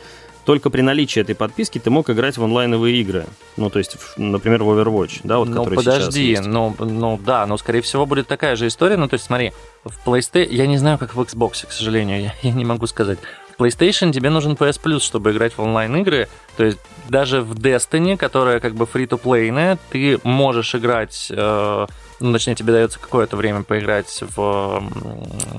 только 0.50 0.68
при 0.68 0.80
наличии 0.80 1.20
этой 1.20 1.36
подписки 1.36 1.78
ты 1.78 1.90
мог 1.90 2.10
играть 2.10 2.36
в 2.36 2.42
онлайновые 2.42 3.00
игры. 3.00 3.26
Ну, 3.56 3.70
то 3.70 3.78
есть, 3.78 3.96
например, 4.16 4.64
в 4.64 4.70
Overwatch, 4.70 5.20
да, 5.22 5.38
вот 5.38 5.48
ну, 5.48 5.58
который 5.58 5.76
подожди, 5.76 6.02
сейчас 6.02 6.16
есть. 6.16 6.44
ну, 6.44 6.74
ну, 6.76 7.20
да, 7.24 7.46
но, 7.46 7.56
скорее 7.56 7.82
всего, 7.82 8.04
будет 8.04 8.26
такая 8.26 8.56
же 8.56 8.66
история. 8.66 8.96
Ну, 8.96 9.06
то 9.06 9.14
есть, 9.14 9.26
смотри, 9.26 9.52
в 9.84 10.04
PlayStation... 10.04 10.48
Я 10.50 10.66
не 10.66 10.76
знаю, 10.76 10.98
как 10.98 11.14
в 11.14 11.20
Xbox, 11.20 11.68
к 11.68 11.70
сожалению, 11.70 12.20
я, 12.20 12.34
я 12.42 12.50
не 12.50 12.64
могу 12.64 12.88
сказать. 12.88 13.20
В 13.56 13.62
PlayStation 13.62 14.10
тебе 14.10 14.28
нужен 14.28 14.54
PS 14.54 14.80
Plus, 14.82 14.98
чтобы 14.98 15.30
играть 15.30 15.52
в 15.56 15.60
онлайн-игры. 15.60 16.26
То 16.56 16.64
есть, 16.64 16.80
даже 17.08 17.42
в 17.42 17.54
Destiny, 17.54 18.16
которая 18.16 18.58
как 18.58 18.74
бы 18.74 18.86
free-to-play, 18.86 19.78
ты 19.90 20.18
можешь 20.24 20.74
играть... 20.74 21.28
Э, 21.30 21.86
ну, 22.20 22.32
точнее, 22.32 22.54
тебе 22.54 22.72
дается 22.72 22.98
какое-то 22.98 23.36
время 23.36 23.62
поиграть 23.62 24.22
в, 24.34 24.82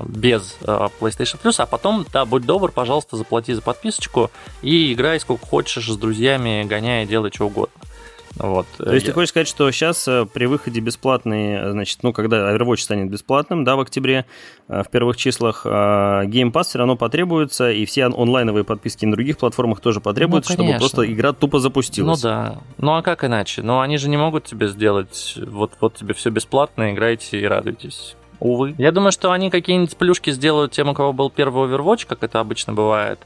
без 0.06 0.56
э, 0.62 0.88
PlayStation 1.00 1.40
Plus, 1.42 1.56
а 1.58 1.66
потом, 1.66 2.06
да, 2.12 2.24
будь 2.24 2.46
добр, 2.46 2.70
пожалуйста, 2.70 3.16
заплати 3.16 3.52
за 3.52 3.62
подписочку 3.62 4.30
и 4.62 4.92
играй 4.92 5.18
сколько 5.20 5.44
хочешь 5.44 5.88
с 5.88 5.96
друзьями, 5.96 6.64
гоняя, 6.64 7.04
делай 7.04 7.30
что 7.32 7.46
угодно. 7.46 7.74
Вот. 8.36 8.66
То 8.78 8.92
есть 8.92 9.06
я... 9.06 9.10
ты 9.10 9.14
хочешь 9.14 9.30
сказать, 9.30 9.48
что 9.48 9.70
сейчас 9.70 10.06
э, 10.08 10.26
при 10.32 10.46
выходе 10.46 10.80
бесплатный, 10.80 11.54
э, 11.54 11.70
значит, 11.72 12.02
ну, 12.02 12.12
когда 12.12 12.54
Overwatch 12.54 12.78
станет 12.78 13.10
бесплатным, 13.10 13.64
да, 13.64 13.76
в 13.76 13.80
октябре, 13.80 14.26
в 14.68 14.86
первых 14.90 15.16
числах, 15.16 15.66
Game 15.66 16.50
Pass 16.50 16.64
все 16.64 16.78
равно 16.78 16.96
потребуется, 16.96 17.70
и 17.70 17.84
все 17.84 18.06
онлайновые 18.06 18.64
подписки 18.64 19.04
на 19.04 19.12
других 19.12 19.38
платформах 19.38 19.80
тоже 19.80 20.00
потребуются, 20.00 20.54
ну, 20.56 20.64
чтобы 20.64 20.78
просто 20.78 21.12
игра 21.12 21.32
тупо 21.32 21.58
запустилась. 21.58 22.22
Ну 22.22 22.28
да. 22.28 22.58
Ну 22.78 22.94
а 22.94 23.02
как 23.02 23.24
иначе? 23.24 23.62
Ну 23.62 23.80
они 23.80 23.98
же 23.98 24.08
не 24.08 24.16
могут 24.16 24.44
тебе 24.44 24.68
сделать, 24.68 25.34
вот, 25.36 25.72
вот 25.80 25.94
тебе 25.94 26.14
все 26.14 26.30
бесплатно, 26.30 26.92
играйте 26.92 27.38
и 27.38 27.44
радуйтесь. 27.44 28.16
Увы. 28.40 28.74
Я 28.76 28.90
думаю, 28.90 29.12
что 29.12 29.30
они 29.30 29.50
какие-нибудь 29.50 29.96
плюшки 29.96 30.30
сделают 30.30 30.72
тем, 30.72 30.88
у 30.88 30.94
кого 30.94 31.12
был 31.12 31.30
первый 31.30 31.68
Overwatch, 31.68 32.06
как 32.08 32.24
это 32.24 32.40
обычно 32.40 32.72
бывает. 32.72 33.20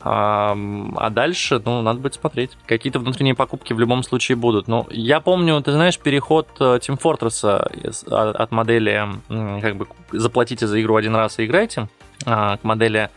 А, 0.00 0.56
а 0.96 1.10
дальше, 1.10 1.60
ну, 1.64 1.82
надо 1.82 2.00
будет 2.00 2.14
смотреть. 2.14 2.52
Какие-то 2.66 3.00
внутренние 3.00 3.34
покупки 3.34 3.72
в 3.72 3.80
любом 3.80 4.02
случае 4.02 4.36
будут. 4.36 4.68
Ну, 4.68 4.86
я 4.90 5.20
помню, 5.20 5.60
ты 5.60 5.72
знаешь, 5.72 5.98
переход 5.98 6.48
э, 6.60 6.78
Team 6.78 7.00
Fortress 7.00 7.44
а, 7.44 8.30
от 8.30 8.52
модели, 8.52 9.08
как 9.28 9.76
бы, 9.76 9.88
заплатите 10.12 10.66
за 10.66 10.80
игру 10.80 10.96
один 10.96 11.16
раз 11.16 11.38
и 11.38 11.46
играйте, 11.46 11.88
а, 12.26 12.58
к 12.58 12.64
модели 12.64 13.10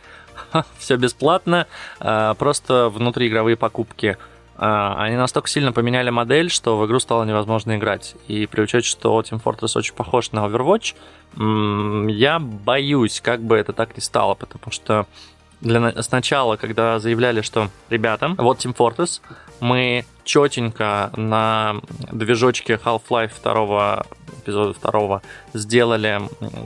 все 0.79 0.95
бесплатно, 0.97 1.67
просто 1.99 2.89
внутриигровые 2.89 3.57
покупки. 3.57 4.17
Они 4.57 5.15
настолько 5.15 5.49
сильно 5.49 5.71
поменяли 5.71 6.11
модель, 6.11 6.51
что 6.51 6.77
в 6.77 6.85
игру 6.85 6.99
стало 6.99 7.23
невозможно 7.23 7.75
играть. 7.77 8.15
И 8.27 8.45
при 8.45 8.61
учете, 8.61 8.87
что 8.87 9.19
Team 9.21 9.41
Fortress 9.41 9.75
очень 9.75 9.95
похож 9.95 10.31
на 10.31 10.45
Overwatch, 10.45 10.95
я 12.11 12.39
боюсь, 12.39 13.21
как 13.21 13.41
бы 13.41 13.57
это 13.57 13.73
так 13.73 13.95
ни 13.95 14.01
стало, 14.01 14.35
потому 14.35 14.71
что 14.71 15.07
для 15.61 16.01
сначала, 16.01 16.57
когда 16.57 16.99
заявляли, 16.99 17.41
что 17.41 17.69
ребята, 17.89 18.35
вот 18.37 18.59
Team 18.59 18.75
Fortress, 18.75 19.21
мы 19.59 20.05
четенько 20.23 21.11
на 21.15 21.81
движочке 22.11 22.79
Half-Life 22.83 23.33
2 23.43 24.03
эпизода 24.43 24.75
2 24.79 25.21
сделали 25.53 26.21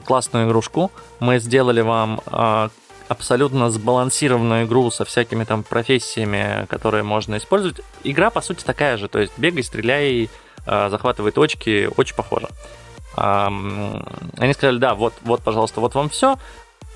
классную 0.05 0.47
игрушку. 0.47 0.91
Мы 1.19 1.39
сделали 1.39 1.81
вам 1.81 2.21
э, 2.25 2.69
абсолютно 3.09 3.69
сбалансированную 3.69 4.65
игру 4.65 4.89
со 4.91 5.03
всякими 5.03 5.43
там 5.43 5.63
профессиями, 5.63 6.65
которые 6.67 7.03
можно 7.03 7.37
использовать. 7.37 7.81
Игра, 8.03 8.29
по 8.29 8.41
сути, 8.41 8.63
такая 8.63 8.97
же. 8.97 9.07
То 9.09 9.19
есть 9.19 9.33
бегай, 9.37 9.63
стреляй, 9.63 10.29
э, 10.65 10.89
захватывай 10.89 11.31
точки, 11.31 11.89
очень 11.97 12.15
похоже. 12.15 12.47
Они 13.17 14.53
сказали, 14.53 14.77
да, 14.77 14.93
вот, 14.93 15.13
вот, 15.21 15.41
пожалуйста, 15.41 15.79
вот 15.79 15.95
вам 15.95 16.09
все 16.09 16.37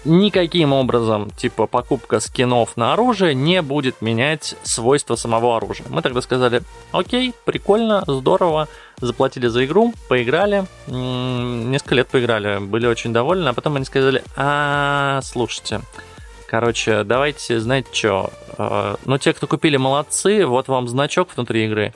никаким 0.06 0.74
образом, 0.74 1.30
типа, 1.32 1.68
покупка 1.68 2.20
скинов 2.20 2.78
на 2.78 2.94
оружие 2.94 3.36
не 3.36 3.62
будет 3.62 4.02
менять 4.02 4.56
свойства 4.64 5.16
самого 5.16 5.58
оружия. 5.58 5.86
Мы 5.90 6.02
тогда 6.02 6.22
сказали, 6.22 6.62
окей, 6.92 7.34
прикольно, 7.46 8.04
здорово, 8.08 8.68
заплатили 8.98 9.48
за 9.48 9.66
игру, 9.66 9.94
поиграли, 10.08 10.66
несколько 10.88 11.96
лет 11.96 12.08
поиграли, 12.08 12.60
были 12.60 12.88
очень 12.88 13.14
довольны, 13.14 13.50
а 13.50 13.54
потом 13.54 13.76
они 13.76 13.86
сказали, 13.86 14.24
а, 14.36 15.22
слушайте, 15.24 15.82
короче, 16.48 17.04
давайте, 17.04 17.60
знаете 17.60 17.90
что, 17.92 18.32
э, 18.58 18.96
ну, 19.06 19.18
те, 19.18 19.34
кто 19.34 19.48
купили, 19.48 19.78
молодцы, 19.78 20.46
вот 20.46 20.68
вам 20.68 20.88
значок 20.88 21.30
внутри 21.36 21.66
игры, 21.66 21.94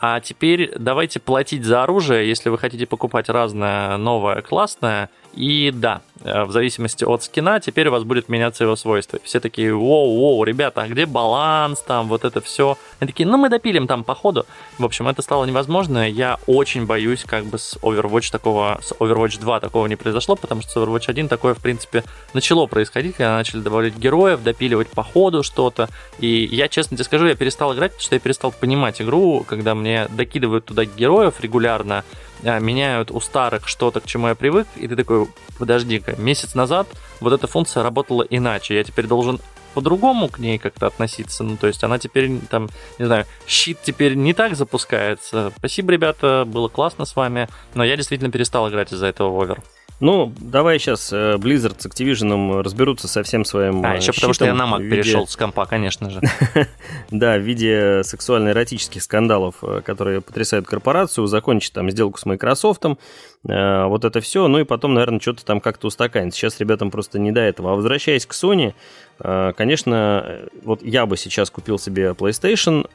а 0.00 0.20
теперь 0.20 0.72
давайте 0.76 1.20
платить 1.20 1.64
за 1.64 1.82
оружие, 1.84 2.28
если 2.28 2.48
вы 2.48 2.58
хотите 2.58 2.86
покупать 2.86 3.28
разное, 3.28 3.96
новое, 3.96 4.42
классное, 4.42 5.08
и 5.34 5.70
да, 5.72 6.02
в 6.20 6.50
зависимости 6.52 7.04
от 7.04 7.24
скина, 7.24 7.60
теперь 7.60 7.88
у 7.88 7.90
вас 7.90 8.04
будет 8.04 8.28
меняться 8.28 8.64
его 8.64 8.76
свойства. 8.76 9.18
Все 9.24 9.40
такие, 9.40 9.72
воу-воу, 9.72 10.44
ребята, 10.44 10.82
а 10.82 10.88
где 10.88 11.06
баланс 11.06 11.80
там, 11.80 12.08
вот 12.08 12.24
это 12.24 12.40
все? 12.40 12.78
Они 13.00 13.10
такие, 13.10 13.28
ну 13.28 13.36
мы 13.36 13.48
допилим 13.48 13.86
там 13.86 14.04
по 14.04 14.14
ходу. 14.14 14.46
В 14.78 14.84
общем, 14.84 15.08
это 15.08 15.22
стало 15.22 15.44
невозможно. 15.44 16.08
Я 16.08 16.38
очень 16.46 16.86
боюсь, 16.86 17.24
как 17.24 17.44
бы 17.46 17.58
с 17.58 17.76
Overwatch 17.82 18.30
такого, 18.30 18.78
с 18.82 18.92
Overwatch 18.92 19.40
2 19.40 19.60
такого 19.60 19.86
не 19.86 19.96
произошло, 19.96 20.36
потому 20.36 20.62
что 20.62 20.70
с 20.70 20.76
Overwatch 20.76 21.04
1 21.08 21.28
такое, 21.28 21.54
в 21.54 21.60
принципе, 21.60 22.04
начало 22.32 22.66
происходить, 22.66 23.16
когда 23.16 23.36
начали 23.36 23.60
добавлять 23.60 23.96
героев, 23.96 24.42
допиливать 24.42 24.88
по 24.88 25.02
ходу 25.02 25.42
что-то. 25.42 25.88
И 26.20 26.48
я, 26.50 26.68
честно 26.68 26.96
тебе 26.96 27.04
скажу, 27.04 27.26
я 27.26 27.34
перестал 27.34 27.74
играть, 27.74 27.92
потому 27.92 28.04
что 28.04 28.14
я 28.14 28.20
перестал 28.20 28.52
понимать 28.52 29.02
игру, 29.02 29.44
когда 29.46 29.74
мне 29.74 30.06
докидывают 30.10 30.64
туда 30.64 30.84
героев 30.84 31.34
регулярно, 31.40 32.04
а, 32.42 32.58
меняют 32.58 33.10
у 33.10 33.20
старых 33.20 33.68
что-то, 33.68 34.00
к 34.00 34.06
чему 34.06 34.28
я 34.28 34.34
привык, 34.34 34.66
и 34.76 34.86
ты 34.86 34.96
такой, 34.96 35.28
подожди-ка, 35.58 36.13
месяц 36.18 36.54
назад 36.54 36.88
вот 37.20 37.32
эта 37.32 37.46
функция 37.46 37.82
работала 37.82 38.22
иначе, 38.22 38.74
я 38.74 38.84
теперь 38.84 39.06
должен 39.06 39.40
по-другому 39.74 40.28
к 40.28 40.38
ней 40.38 40.58
как-то 40.58 40.86
относиться. 40.86 41.42
Ну, 41.42 41.56
то 41.56 41.66
есть 41.66 41.82
она 41.84 41.98
теперь, 41.98 42.38
там, 42.48 42.68
не 42.98 43.06
знаю, 43.06 43.26
щит 43.46 43.78
теперь 43.82 44.14
не 44.14 44.32
так 44.32 44.56
запускается. 44.56 45.52
Спасибо, 45.58 45.92
ребята, 45.92 46.44
было 46.46 46.68
классно 46.68 47.04
с 47.04 47.16
вами, 47.16 47.48
но 47.74 47.84
я 47.84 47.96
действительно 47.96 48.30
перестал 48.30 48.68
играть 48.68 48.92
из-за 48.92 49.06
этого 49.06 49.30
в 49.30 49.40
овер. 49.40 49.62
Ну, 50.00 50.32
давай 50.38 50.78
сейчас 50.78 51.12
э, 51.12 51.36
Blizzard 51.36 51.76
с 51.78 51.86
Activision 51.86 52.62
разберутся 52.62 53.06
со 53.06 53.22
всем 53.22 53.44
своим 53.44 53.84
А, 53.86 53.94
еще 53.94 54.12
потому 54.12 54.34
что 54.34 54.44
я 54.44 54.52
на 54.52 54.64
Mac 54.64 54.82
виде... 54.82 54.96
перешел 54.96 55.26
с 55.26 55.36
компа, 55.36 55.66
конечно 55.66 56.10
же. 56.10 56.20
да, 57.10 57.38
в 57.38 57.40
виде 57.40 58.02
сексуально-эротических 58.02 59.02
скандалов, 59.02 59.56
э, 59.62 59.82
которые 59.82 60.20
потрясают 60.20 60.66
корпорацию, 60.66 61.26
закончить 61.28 61.72
там 61.72 61.90
сделку 61.90 62.18
с 62.18 62.26
Microsoft, 62.26 62.84
э, 62.84 63.84
вот 63.86 64.04
это 64.04 64.20
все, 64.20 64.48
ну 64.48 64.58
и 64.58 64.64
потом, 64.64 64.94
наверное, 64.94 65.20
что-то 65.20 65.44
там 65.44 65.60
как-то 65.60 65.86
устаканится. 65.86 66.40
Сейчас 66.40 66.58
ребятам 66.58 66.90
просто 66.90 67.20
не 67.20 67.30
до 67.30 67.40
этого. 67.40 67.72
А 67.72 67.74
возвращаясь 67.76 68.26
к 68.26 68.32
Sony, 68.32 68.74
конечно, 69.16 70.40
вот 70.64 70.82
я 70.82 71.06
бы 71.06 71.16
сейчас 71.16 71.48
купил 71.48 71.78
себе 71.78 72.08
PlayStation 72.10 72.90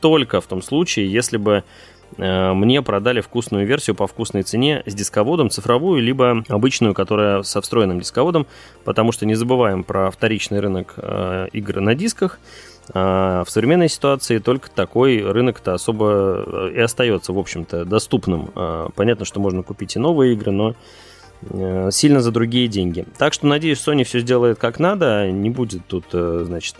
только 0.00 0.40
в 0.40 0.46
том 0.46 0.62
случае, 0.62 1.10
если 1.10 1.36
бы 1.36 1.64
Э, 1.64 1.93
мне 2.16 2.82
продали 2.82 3.20
вкусную 3.20 3.66
версию 3.66 3.96
по 3.96 4.06
вкусной 4.06 4.42
цене 4.42 4.82
с 4.86 4.94
дисководом, 4.94 5.50
цифровую, 5.50 6.00
либо 6.02 6.44
обычную, 6.48 6.94
которая 6.94 7.42
со 7.42 7.60
встроенным 7.60 8.00
дисководом, 8.00 8.46
потому 8.84 9.12
что 9.12 9.26
не 9.26 9.34
забываем 9.34 9.82
про 9.84 10.10
вторичный 10.10 10.60
рынок 10.60 10.94
э, 10.96 11.48
игр 11.52 11.80
на 11.80 11.94
дисках. 11.94 12.38
А 12.92 13.44
в 13.44 13.50
современной 13.50 13.88
ситуации 13.88 14.38
только 14.38 14.70
такой 14.70 15.22
рынок-то 15.22 15.74
особо 15.74 16.44
э, 16.46 16.72
и 16.74 16.80
остается, 16.80 17.32
в 17.32 17.38
общем-то, 17.38 17.84
доступным. 17.84 18.50
Понятно, 18.94 19.24
что 19.24 19.40
можно 19.40 19.62
купить 19.62 19.96
и 19.96 19.98
новые 19.98 20.34
игры, 20.34 20.52
но 20.52 20.74
сильно 21.90 22.20
за 22.20 22.30
другие 22.30 22.68
деньги. 22.68 23.04
Так 23.18 23.32
что, 23.34 23.46
надеюсь, 23.46 23.78
Sony 23.86 24.04
все 24.04 24.20
сделает 24.20 24.58
как 24.58 24.78
надо, 24.78 25.30
не 25.30 25.50
будет 25.50 25.86
тут, 25.86 26.04
значит, 26.12 26.76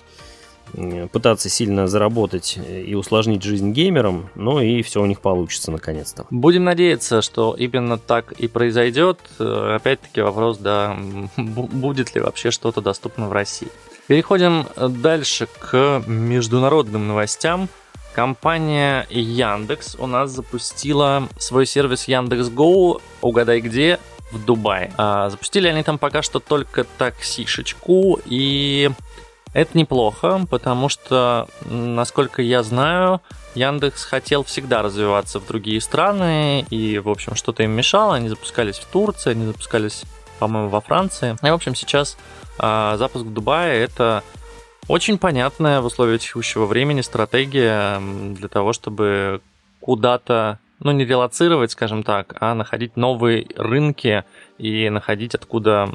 пытаться 1.13 1.49
сильно 1.49 1.87
заработать 1.87 2.59
и 2.59 2.95
усложнить 2.95 3.43
жизнь 3.43 3.73
геймерам, 3.73 4.31
но 4.35 4.61
и 4.61 4.83
все 4.83 5.03
у 5.03 5.07
них 5.07 5.21
получится 5.21 5.71
наконец-то. 5.71 6.27
Будем 6.31 6.65
надеяться, 6.65 7.23
что 7.23 7.55
именно 7.59 7.99
так 7.99 8.33
и 8.33 8.49
произойдет. 8.49 9.19
Опять-таки 9.39 10.21
вопрос, 10.21 10.59
да, 10.59 10.97
будет 11.37 12.15
ли 12.15 12.21
вообще 12.21 12.51
что-то 12.51 12.81
доступно 12.81 13.29
в 13.29 13.33
России. 13.33 13.69
Переходим 14.07 14.67
дальше 14.77 15.49
к 15.59 16.03
международным 16.07 17.09
новостям. 17.09 17.69
Компания 18.15 19.07
Яндекс 19.11 19.97
у 19.99 20.07
нас 20.07 20.31
запустила 20.31 21.29
свой 21.39 21.67
сервис 21.67 22.07
Яндекс 22.07 22.49
Go. 22.49 23.01
Угадай 23.23 23.61
где? 23.61 23.99
В 24.31 24.45
Дубае. 24.45 24.93
А, 24.97 25.31
запустили 25.31 25.69
они 25.69 25.83
там 25.83 25.99
пока 25.99 26.23
что 26.23 26.39
только 26.39 26.85
таксишечку 26.85 28.21
и 28.27 28.91
это 29.55 29.79
неплохо, 29.79 30.45
потому 30.51 30.89
что, 30.89 31.49
насколько 31.65 32.43
я 32.43 32.63
знаю, 32.65 33.23
Яндекс 33.55 34.05
хотел 34.05 34.43
всегда 34.43 34.83
развиваться 34.83 35.39
в 35.39 35.47
другие 35.47 35.81
страны, 35.81 36.67
и, 36.71 36.99
в 36.99 37.09
общем, 37.09 37.37
что-то 37.37 37.63
им 37.63 37.71
мешало. 37.71 38.17
Они 38.17 38.29
запускались 38.29 38.79
в 38.79 38.87
Турции, 38.87 39.31
они 39.31 39.47
запускались, 39.47 40.03
по-моему, 40.41 40.69
во 40.69 40.81
Франции. 40.81 41.37
И, 41.41 41.51
в 41.51 41.55
общем, 41.55 41.77
сейчас 41.77 42.17
э, 42.59 42.97
запуск 42.99 43.25
в 43.25 43.33
Дубае— 43.33 43.81
это 43.85 44.25
очень 44.89 45.19
понятная 45.19 45.81
в 45.81 45.87
условиях 45.87 46.21
текущего 46.21 46.67
времени 46.67 47.01
стратегия 47.01 48.01
для 48.01 48.49
того, 48.49 48.73
чтобы 48.73 49.41
куда-то 49.81 50.59
ну, 50.81 50.91
не 50.93 51.05
релацировать, 51.05 51.71
скажем 51.71 52.03
так, 52.03 52.37
а 52.41 52.55
находить 52.55 52.97
новые 52.97 53.47
рынки 53.57 54.25
и 54.59 54.91
находить, 54.91 55.35
откуда 55.35 55.89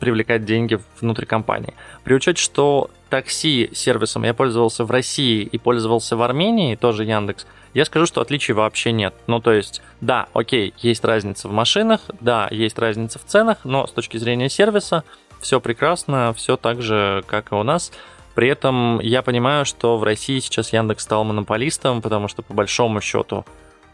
привлекать 0.00 0.44
деньги 0.44 0.78
внутри 1.00 1.26
компании. 1.26 1.74
При 2.02 2.14
учете, 2.14 2.42
что 2.42 2.90
такси 3.10 3.70
сервисом 3.72 4.24
я 4.24 4.34
пользовался 4.34 4.84
в 4.84 4.90
России 4.90 5.42
и 5.42 5.58
пользовался 5.58 6.16
в 6.16 6.22
Армении, 6.22 6.76
тоже 6.76 7.04
Яндекс, 7.04 7.46
я 7.74 7.84
скажу, 7.84 8.06
что 8.06 8.20
отличий 8.20 8.54
вообще 8.54 8.92
нет. 8.92 9.14
Ну, 9.26 9.40
то 9.40 9.52
есть, 9.52 9.82
да, 10.00 10.28
окей, 10.32 10.74
есть 10.78 11.04
разница 11.04 11.48
в 11.48 11.52
машинах, 11.52 12.02
да, 12.20 12.48
есть 12.50 12.78
разница 12.78 13.18
в 13.18 13.24
ценах, 13.24 13.58
но 13.64 13.86
с 13.86 13.92
точки 13.92 14.16
зрения 14.16 14.48
сервиса 14.48 15.04
все 15.40 15.60
прекрасно, 15.60 16.32
все 16.36 16.56
так 16.56 16.82
же, 16.82 17.24
как 17.26 17.52
и 17.52 17.54
у 17.54 17.62
нас. 17.62 17.92
При 18.34 18.48
этом 18.48 19.00
я 19.00 19.22
понимаю, 19.22 19.64
что 19.64 19.96
в 19.96 20.02
России 20.02 20.40
сейчас 20.40 20.72
Яндекс 20.72 21.04
стал 21.04 21.24
монополистом, 21.24 22.02
потому 22.02 22.28
что 22.28 22.42
по 22.42 22.52
большому 22.52 23.00
счету 23.00 23.44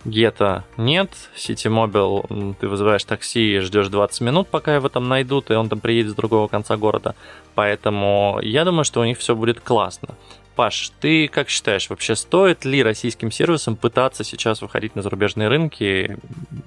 Гета 0.05 0.65
нет, 0.79 1.11
Ситимобил, 1.37 2.25
ты 2.59 2.69
вызываешь 2.69 3.05
такси 3.05 3.57
и 3.57 3.59
ждешь 3.59 3.89
20 3.89 4.21
минут, 4.23 4.49
пока 4.49 4.75
его 4.75 4.89
там 4.89 5.09
найдут, 5.09 5.51
и 5.51 5.55
он 5.55 5.69
там 5.69 5.81
приедет 5.81 6.13
с 6.13 6.15
другого 6.15 6.49
конца 6.49 6.77
города. 6.77 7.15
Поэтому 7.55 8.39
я 8.43 8.65
думаю, 8.65 8.85
что 8.85 9.01
у 9.01 9.05
них 9.05 9.19
все 9.19 9.37
будет 9.37 9.61
классно. 9.61 10.15
Паш, 10.57 10.93
ты 11.01 11.29
как 11.29 11.49
считаешь, 11.49 11.91
вообще 11.91 12.17
стоит 12.17 12.65
ли 12.65 12.83
российским 12.83 13.31
сервисам 13.31 13.77
пытаться 13.77 14.25
сейчас 14.25 14.63
выходить 14.63 14.97
на 14.97 15.03
зарубежные 15.03 15.49
рынки? 15.49 16.17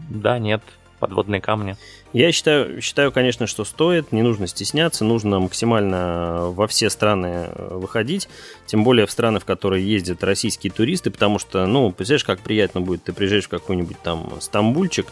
Да, 0.10 0.38
нет, 0.38 0.62
подводные 1.08 1.42
камни? 1.42 1.76
Я 2.14 2.32
считаю, 2.32 2.82
считаю, 2.82 3.12
конечно, 3.12 3.48
что 3.48 3.66
стоит, 3.66 4.12
не 4.12 4.22
нужно 4.22 4.48
стесняться, 4.48 5.04
нужно 5.04 5.40
максимально 5.40 6.50
во 6.50 6.68
все 6.68 6.90
страны 6.90 7.48
э, 7.48 7.76
выходить, 7.76 8.30
тем 8.66 8.84
более 8.84 9.06
в 9.06 9.12
страны, 9.12 9.40
в 9.40 9.46
которые 9.46 9.86
ездят 9.86 10.24
российские 10.24 10.72
туристы, 10.72 11.12
потому 11.12 11.40
что, 11.40 11.66
ну, 11.66 11.92
представляешь, 11.92 12.24
как 12.24 12.40
приятно 12.40 12.82
будет, 12.82 13.04
ты 13.04 13.14
приезжаешь 13.14 13.46
в 13.46 13.50
какой-нибудь 13.50 13.98
там 14.02 14.40
Стамбульчик, 14.40 15.08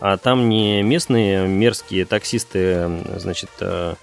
а 0.00 0.16
там 0.16 0.48
не 0.48 0.82
местные 0.82 1.46
мерзкие 1.46 2.04
таксисты, 2.04 2.88
значит, 3.16 3.50
э, 3.60 3.94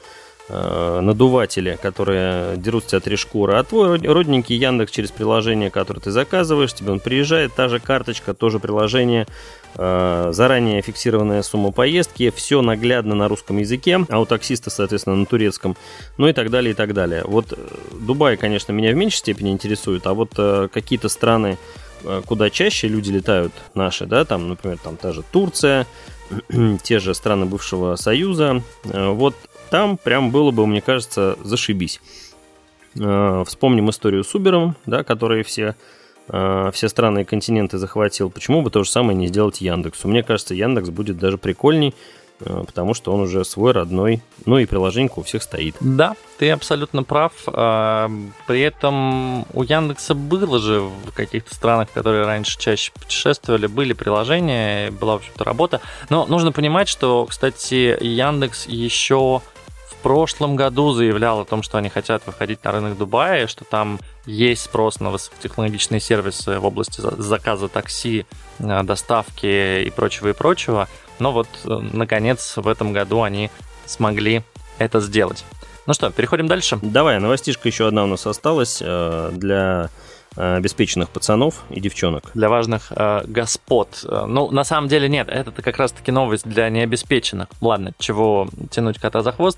надуватели, 0.50 1.78
которые 1.82 2.56
дерут 2.56 2.88
тебя 2.88 3.02
три 3.02 3.18
шкуры, 3.18 3.56
а 3.56 3.64
твой 3.64 3.98
родненький 3.98 4.56
Яндекс 4.56 4.92
через 4.92 5.12
приложение, 5.12 5.70
которое 5.70 6.00
ты 6.00 6.12
заказываешь, 6.12 6.74
тебе 6.74 6.92
он 6.92 7.02
приезжает, 7.02 7.54
та 7.54 7.68
же 7.68 7.80
карточка, 7.80 8.34
тоже 8.34 8.60
приложение, 8.60 9.28
Э, 9.80 10.30
заранее 10.32 10.82
фиксированная 10.82 11.44
сумма 11.44 11.72
поездки, 11.72 12.32
все 12.36 12.64
наглядно 12.64 13.14
на 13.14 13.28
русском 13.28 13.58
языке, 13.58 14.00
а 14.10 14.20
у 14.20 14.26
таксиста, 14.26 14.72
соответственно, 14.72 15.16
на 15.18 15.26
турецком, 15.28 15.78
ну 16.18 16.28
и 16.28 16.34
так 16.34 16.50
далее, 16.50 16.72
и 16.72 16.74
так 16.74 16.96
далее. 16.96 17.24
Вот 17.26 17.54
э, 17.54 17.56
Дубай, 18.02 18.38
конечно, 18.38 18.72
меня 18.72 18.92
в 18.92 18.96
меньшей 18.96 19.18
степени 19.18 19.52
интересует, 19.52 20.08
а 20.08 20.16
вот 20.16 20.32
э, 20.38 20.68
какие-то 20.74 21.10
страны, 21.10 21.58
куда 22.28 22.50
чаще 22.52 22.88
люди 22.88 23.12
летают 23.12 23.54
наши, 23.74 24.06
да, 24.06 24.24
там, 24.24 24.50
например, 24.50 24.78
там 24.78 24.98
та 24.98 25.14
же 25.14 25.24
Турция, 25.32 25.86
те 26.84 27.00
же 27.00 27.14
страны 27.14 27.46
бывшего 27.46 27.96
Союза, 27.96 28.62
вот 28.84 29.36
там 29.70 29.98
прям 29.98 30.32
было 30.32 30.52
бы, 30.52 30.66
мне 30.66 30.82
кажется, 30.82 31.38
зашибись. 31.44 32.02
Вспомним 32.94 33.90
историю 33.92 34.24
с 34.24 34.34
Uber, 34.34 34.74
да, 34.86 35.04
которые 35.04 35.44
все 35.44 35.76
Э, 36.30 36.72
все 36.74 36.90
страны 36.90 37.22
и 37.22 37.26
континенты 37.26 37.78
захватил, 37.78 38.30
почему 38.30 38.62
бы 38.62 38.70
то 38.70 38.84
же 38.84 38.90
самое 38.90 39.18
не 39.18 39.28
сделать 39.28 39.62
Яндексу? 39.62 40.08
Мне 40.08 40.24
кажется, 40.24 40.54
Яндекс 40.54 40.90
будет 40.90 41.18
даже 41.18 41.38
прикольней, 41.38 41.96
э, 42.42 42.64
потому 42.66 42.94
что 42.94 43.14
он 43.14 43.22
уже 43.22 43.46
свой 43.46 43.72
родной, 43.72 44.22
ну 44.46 44.58
и 44.58 44.66
приложение 44.66 45.12
у 45.16 45.24
всех 45.24 45.42
стоит. 45.42 45.76
Да, 45.80 46.16
ты 46.38 46.52
абсолютно 46.52 47.04
прав. 47.04 47.32
При 47.46 48.62
этом 48.62 49.46
у 49.54 49.64
Яндекса 49.64 50.16
было 50.16 50.60
же 50.60 50.82
в 50.82 51.12
каких-то 51.14 51.56
странах, 51.56 51.90
которые 51.94 52.26
раньше 52.26 52.60
чаще 52.60 52.92
путешествовали, 52.92 53.68
были 53.68 53.94
приложения, 53.94 54.92
была, 54.92 55.14
в 55.14 55.18
общем-то, 55.18 55.44
работа. 55.46 55.82
Но 56.10 56.26
нужно 56.26 56.52
понимать, 56.52 56.90
что, 56.90 57.26
кстати, 57.26 57.98
Яндекс 58.04 58.68
еще 58.68 59.42
прошлом 60.02 60.56
году 60.56 60.94
заявлял 60.94 61.42
о 61.42 61.46
том, 61.46 61.64
что 61.64 61.78
они 61.78 61.90
хотят 61.90 62.26
выходить 62.26 62.64
на 62.64 62.72
рынок 62.72 62.98
Дубая, 62.98 63.48
что 63.48 63.66
там 63.66 64.00
есть 64.26 64.64
спрос 64.64 65.00
на 65.00 65.10
высокотехнологичные 65.10 66.00
сервисы 66.00 66.60
в 66.60 66.66
области 66.66 67.02
заказа 67.02 67.68
такси, 67.68 68.26
э, 68.60 68.84
доставки 68.84 69.84
и 69.84 69.90
прочего 69.90 70.30
и 70.30 70.34
прочего. 70.34 70.88
Но 71.20 71.32
вот, 71.32 71.48
э, 71.66 71.80
наконец, 71.94 72.58
в 72.58 72.68
этом 72.68 72.94
году 72.94 73.24
они 73.24 73.50
смогли 73.86 74.44
это 74.78 75.00
сделать. 75.00 75.44
Ну 75.86 75.94
что, 75.94 76.10
переходим 76.12 76.48
дальше? 76.48 76.78
Давай, 76.82 77.20
новостишка 77.20 77.68
еще 77.68 77.88
одна 77.88 78.04
у 78.04 78.08
нас 78.08 78.28
осталась 78.28 78.80
э, 78.82 79.32
для 79.34 79.90
обеспеченных 80.36 81.10
пацанов 81.10 81.64
и 81.72 81.80
девчонок. 81.80 82.26
Для 82.36 82.48
важных 82.48 82.92
э, 82.92 83.24
господ. 83.26 84.06
Ну, 84.08 84.52
на 84.52 84.64
самом 84.64 84.88
деле 84.88 85.10
нет, 85.10 85.30
это 85.30 85.52
как 85.64 85.78
раз-таки 85.78 86.12
новость 86.12 86.48
для 86.48 86.70
необеспеченных. 86.70 87.48
Ладно, 87.60 87.94
чего 87.98 88.48
тянуть 88.70 89.00
кота 89.00 89.24
за 89.24 89.32
хвост. 89.32 89.58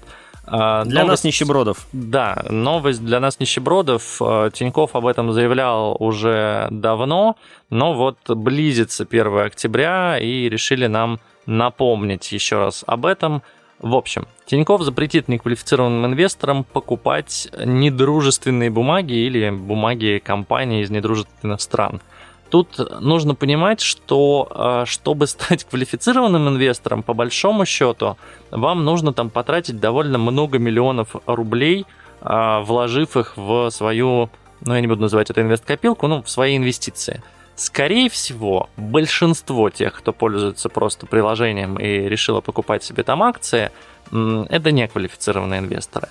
А, 0.51 0.83
для 0.85 1.01
новость, 1.01 1.23
нас 1.23 1.23
нищебродов. 1.23 1.88
Да, 1.93 2.45
новость 2.49 3.03
для 3.03 3.19
нас 3.19 3.39
нищебродов. 3.39 4.21
А, 4.21 4.49
Тиньков 4.49 4.95
об 4.95 5.05
этом 5.05 5.31
заявлял 5.31 5.95
уже 5.99 6.67
давно, 6.71 7.35
но 7.69 7.93
вот 7.93 8.17
близится 8.27 9.05
1 9.09 9.39
октября 9.39 10.17
и 10.19 10.49
решили 10.49 10.88
нам 10.88 11.19
напомнить 11.45 12.31
еще 12.31 12.57
раз 12.59 12.83
об 12.88 13.05
этом. 13.05 13.41
В 13.79 13.95
общем, 13.95 14.27
Тиньков 14.45 14.81
запретит 14.81 15.29
неквалифицированным 15.29 16.12
инвесторам 16.12 16.63
покупать 16.65 17.47
недружественные 17.63 18.69
бумаги 18.69 19.13
или 19.13 19.49
бумаги 19.51 20.21
компаний 20.23 20.81
из 20.81 20.89
недружественных 20.89 21.62
стран– 21.62 22.01
Тут 22.49 22.79
нужно 22.99 23.35
понимать, 23.35 23.79
что 23.79 24.47
а, 24.49 24.85
чтобы 24.85 25.27
стать 25.27 25.63
квалифицированным 25.65 26.49
инвестором, 26.49 27.03
по 27.03 27.13
большому 27.13 27.65
счету, 27.65 28.17
вам 28.51 28.83
нужно 28.83 29.13
там 29.13 29.29
потратить 29.29 29.79
довольно 29.79 30.17
много 30.17 30.57
миллионов 30.57 31.15
рублей, 31.27 31.85
а, 32.21 32.62
вложив 32.62 33.17
их 33.17 33.38
в 33.38 33.69
свою, 33.69 34.29
ну 34.62 34.73
я 34.73 34.81
не 34.81 34.88
буду 34.88 35.01
называть 35.01 35.29
это 35.29 35.41
инвест-копилку, 35.41 36.07
ну 36.07 36.23
в 36.23 36.29
свои 36.29 36.57
инвестиции. 36.57 37.21
Скорее 37.55 38.09
всего, 38.09 38.69
большинство 38.77 39.69
тех, 39.69 39.93
кто 39.93 40.13
пользуется 40.13 40.69
просто 40.69 41.05
приложением 41.05 41.75
и 41.77 42.07
решило 42.07 42.41
покупать 42.41 42.83
себе 42.83 43.03
там 43.03 43.21
акции, 43.21 43.69
это 44.12 44.71
неквалифицированные 44.71 45.59
инвесторы. 45.59 46.07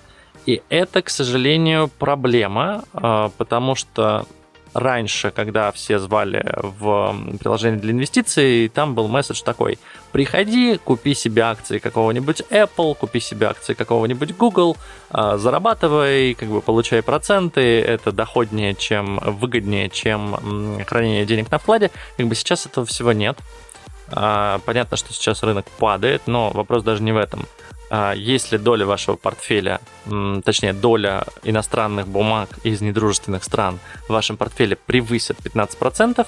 И 0.47 0.63
это, 0.69 1.03
к 1.03 1.11
сожалению, 1.11 1.89
проблема, 1.99 2.85
а, 2.93 3.31
потому 3.39 3.75
что 3.75 4.27
раньше, 4.79 5.31
когда 5.31 5.73
все 5.73 5.99
звали 5.99 6.45
в 6.63 7.15
приложение 7.39 7.81
для 7.81 7.93
инвестиций, 7.93 8.69
там 8.69 8.95
был 8.95 9.09
месседж 9.09 9.43
такой. 9.43 9.79
Приходи, 10.13 10.79
купи 10.83 11.15
себе 11.15 11.43
акции 11.43 11.79
какого-нибудь 11.79 12.43
Apple, 12.51 12.95
купи 12.95 13.21
себе 13.21 13.49
акции 13.49 13.75
какого-нибудь 13.75 14.37
Google, 14.37 14.77
а, 15.11 15.37
зарабатывай, 15.37 16.35
как 16.35 16.49
бы 16.49 16.61
получай 16.61 17.03
проценты, 17.03 17.81
это 17.81 18.13
доходнее, 18.13 18.75
чем 18.75 19.19
выгоднее, 19.19 19.89
чем 19.91 20.81
хранение 20.87 21.27
денег 21.27 21.51
на 21.51 21.59
вкладе. 21.59 21.91
Как 22.17 22.27
бы 22.27 22.35
сейчас 22.35 22.67
этого 22.67 22.87
всего 22.87 23.13
нет. 23.13 23.39
А, 24.13 24.61
понятно, 24.65 24.97
что 24.97 25.13
сейчас 25.13 25.43
рынок 25.43 25.67
падает, 25.79 26.23
но 26.27 26.51
вопрос 26.51 26.83
даже 26.83 27.03
не 27.03 27.13
в 27.13 27.17
этом. 27.17 27.47
А, 27.91 28.13
если 28.13 28.57
доля 28.57 28.87
вашего 28.87 29.17
портфеля, 29.17 29.81
точнее 30.45 30.73
доля 30.73 31.25
иностранных 31.43 32.07
бумаг 32.07 32.51
из 32.63 32.81
недружественных 32.81 33.45
стран 33.45 33.79
в 34.09 34.13
вашем 34.13 34.37
портфеле 34.37 34.77
превысит 34.77 35.39
15%, 35.39 36.27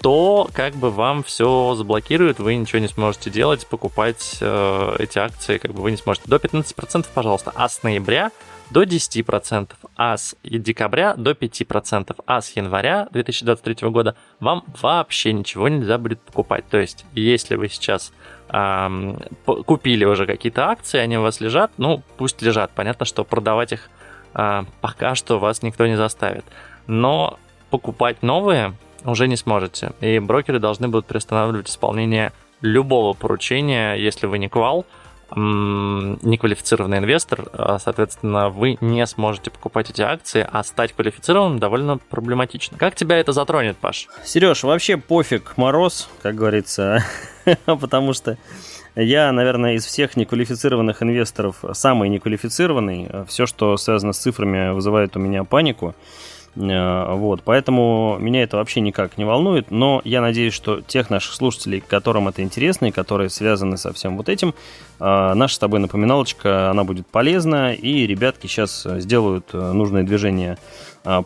то 0.00 0.48
как 0.52 0.74
бы 0.74 0.90
вам 0.90 1.22
все 1.22 1.74
заблокируют, 1.74 2.38
вы 2.38 2.54
ничего 2.56 2.80
не 2.80 2.88
сможете 2.88 3.30
делать, 3.30 3.66
покупать 3.66 4.38
э, 4.40 4.96
эти 4.98 5.18
акции, 5.18 5.58
как 5.58 5.72
бы 5.72 5.82
вы 5.82 5.90
не 5.90 5.96
сможете. 5.96 6.28
До 6.28 6.36
15%, 6.36 7.06
пожалуйста. 7.14 7.52
А 7.54 7.68
с 7.68 7.82
ноября 7.82 8.30
до 8.70 8.82
10%, 8.82 9.70
а 9.96 10.16
с 10.16 10.36
декабря 10.42 11.14
до 11.14 11.32
5%, 11.32 12.16
а 12.26 12.40
с 12.40 12.56
января 12.56 13.08
2023 13.12 13.88
года 13.90 14.16
вам 14.40 14.64
вообще 14.80 15.32
ничего 15.32 15.68
нельзя 15.68 15.98
будет 15.98 16.20
покупать. 16.20 16.64
То 16.68 16.78
есть, 16.78 17.04
если 17.12 17.56
вы 17.56 17.68
сейчас 17.68 18.12
эм, 18.48 19.18
купили 19.44 20.04
уже 20.04 20.26
какие-то 20.26 20.68
акции, 20.68 20.98
они 20.98 21.18
у 21.18 21.22
вас 21.22 21.40
лежат, 21.40 21.70
ну, 21.78 22.02
пусть 22.16 22.42
лежат. 22.42 22.70
Понятно, 22.74 23.06
что 23.06 23.24
продавать 23.24 23.72
их 23.72 23.88
э, 24.34 24.64
пока 24.80 25.14
что 25.14 25.38
вас 25.38 25.62
никто 25.62 25.86
не 25.86 25.96
заставит. 25.96 26.44
Но 26.86 27.38
покупать 27.70 28.22
новые 28.22 28.74
уже 29.04 29.28
не 29.28 29.36
сможете. 29.36 29.92
И 30.00 30.18
брокеры 30.18 30.58
должны 30.58 30.88
будут 30.88 31.06
приостанавливать 31.06 31.68
исполнение 31.68 32.32
любого 32.60 33.12
поручения, 33.12 33.94
если 33.94 34.26
вы 34.26 34.38
не 34.38 34.48
квал, 34.48 34.86
неквалифицированный 35.34 36.98
инвестор, 36.98 37.48
а, 37.52 37.78
соответственно, 37.78 38.48
вы 38.48 38.78
не 38.80 39.04
сможете 39.06 39.50
покупать 39.50 39.90
эти 39.90 40.02
акции, 40.02 40.46
а 40.50 40.62
стать 40.62 40.92
квалифицированным 40.92 41.58
довольно 41.58 41.98
проблематично. 41.98 42.78
Как 42.78 42.94
тебя 42.94 43.18
это 43.18 43.32
затронет, 43.32 43.76
Паш? 43.76 44.08
Сереж, 44.24 44.62
вообще 44.62 44.96
пофиг 44.96 45.56
мороз, 45.56 46.08
как 46.22 46.36
говорится, 46.36 47.04
потому 47.66 48.12
что 48.12 48.38
я, 48.94 49.30
наверное, 49.32 49.74
из 49.74 49.84
всех 49.84 50.16
неквалифицированных 50.16 51.02
инвесторов 51.02 51.56
самый 51.72 52.08
неквалифицированный. 52.08 53.26
Все, 53.26 53.46
что 53.46 53.76
связано 53.76 54.12
с 54.12 54.18
цифрами, 54.18 54.72
вызывает 54.72 55.16
у 55.16 55.20
меня 55.20 55.44
панику. 55.44 55.94
Э, 56.56 57.14
вот, 57.14 57.42
поэтому 57.44 58.16
меня 58.18 58.42
это 58.42 58.56
вообще 58.56 58.80
никак 58.80 59.18
не 59.18 59.24
волнует, 59.24 59.70
но 59.70 60.00
я 60.04 60.20
надеюсь, 60.20 60.54
что 60.54 60.80
тех 60.80 61.10
наших 61.10 61.34
слушателей, 61.34 61.82
которым 61.86 62.28
это 62.28 62.42
интересно 62.42 62.86
и 62.86 62.90
которые 62.90 63.28
связаны 63.28 63.76
со 63.76 63.92
всем 63.92 64.16
вот 64.16 64.28
этим, 64.28 64.54
э, 64.98 65.34
наша 65.34 65.54
с 65.54 65.58
тобой 65.58 65.80
напоминалочка, 65.80 66.70
она 66.70 66.84
будет 66.84 67.06
полезна, 67.06 67.74
и 67.74 68.06
ребятки 68.06 68.46
сейчас 68.46 68.86
сделают 68.86 69.50
э, 69.52 69.72
нужные 69.72 70.04
движения 70.04 70.58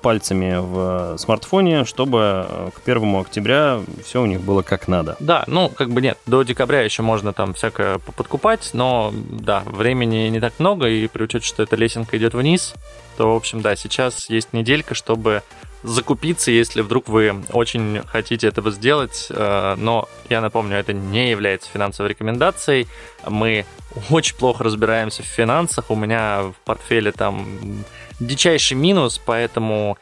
пальцами 0.02 0.56
в 0.58 1.16
смартфоне, 1.18 1.84
чтобы 1.84 2.70
к 2.74 2.80
первому 2.82 3.20
октября 3.20 3.80
все 4.04 4.22
у 4.22 4.26
них 4.26 4.40
было 4.40 4.62
как 4.62 4.88
надо. 4.88 5.16
Да, 5.20 5.44
ну, 5.46 5.68
как 5.68 5.90
бы 5.90 6.00
нет, 6.00 6.18
до 6.26 6.42
декабря 6.42 6.82
еще 6.82 7.02
можно 7.02 7.32
там 7.32 7.54
всякое 7.54 7.98
подкупать, 7.98 8.70
но 8.72 9.12
да, 9.14 9.62
времени 9.66 10.28
не 10.28 10.40
так 10.40 10.54
много, 10.58 10.88
и 10.88 11.06
при 11.08 11.24
учете, 11.24 11.46
что 11.46 11.62
эта 11.62 11.76
лесенка 11.76 12.18
идет 12.18 12.34
вниз, 12.34 12.74
то, 13.16 13.32
в 13.32 13.36
общем, 13.36 13.60
да, 13.60 13.76
сейчас 13.76 14.30
есть 14.30 14.52
неделька, 14.52 14.94
чтобы 14.94 15.42
закупиться, 15.82 16.50
если 16.50 16.82
вдруг 16.82 17.08
вы 17.08 17.42
очень 17.52 18.02
хотите 18.06 18.48
этого 18.48 18.70
сделать. 18.70 19.28
Э, 19.30 19.74
но 19.76 20.08
я 20.28 20.40
напомню, 20.40 20.76
это 20.76 20.92
не 20.92 21.30
является 21.30 21.70
финансовой 21.70 22.10
рекомендацией. 22.10 22.86
Мы 23.26 23.64
очень 24.10 24.36
плохо 24.36 24.64
разбираемся 24.64 25.22
в 25.22 25.26
финансах. 25.26 25.90
У 25.90 25.96
меня 25.96 26.42
в 26.42 26.54
портфеле 26.64 27.12
там 27.12 27.84
дичайший 28.20 28.76
минус, 28.76 29.20
поэтому 29.24 29.96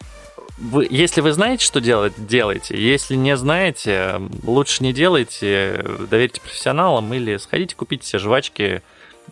вы, 0.58 0.88
если 0.90 1.20
вы 1.20 1.32
знаете, 1.32 1.64
что 1.64 1.80
делать, 1.80 2.14
делайте. 2.16 2.76
Если 2.76 3.14
не 3.14 3.36
знаете, 3.36 4.20
лучше 4.42 4.82
не 4.82 4.92
делайте. 4.92 5.84
Доверьте 6.10 6.40
профессионалам 6.40 7.12
или 7.14 7.36
сходите 7.36 7.76
купите 7.76 8.06
себе 8.06 8.18
жвачки 8.18 8.82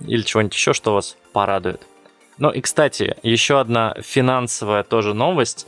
или 0.07 0.23
чего-нибудь 0.23 0.55
еще, 0.55 0.73
что 0.73 0.95
вас 0.95 1.17
порадует. 1.33 1.83
Ну 2.39 2.51
и, 2.51 2.61
кстати, 2.61 3.17
еще 3.23 3.59
одна 3.59 3.95
финансовая 4.03 4.83
тоже 4.83 5.15
новость. 5.15 5.67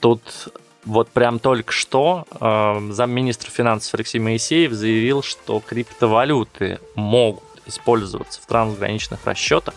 Тут 0.00 0.48
вот 0.84 1.08
прям 1.10 1.38
только 1.38 1.72
что 1.72 2.26
э, 2.40 2.88
замминистра 2.90 3.50
финансов 3.50 3.94
Алексей 3.94 4.18
Моисеев 4.18 4.72
заявил, 4.72 5.22
что 5.22 5.60
криптовалюты 5.60 6.80
могут 6.94 7.44
использоваться 7.66 8.40
в 8.40 8.46
трансграничных 8.46 9.20
расчетах. 9.24 9.74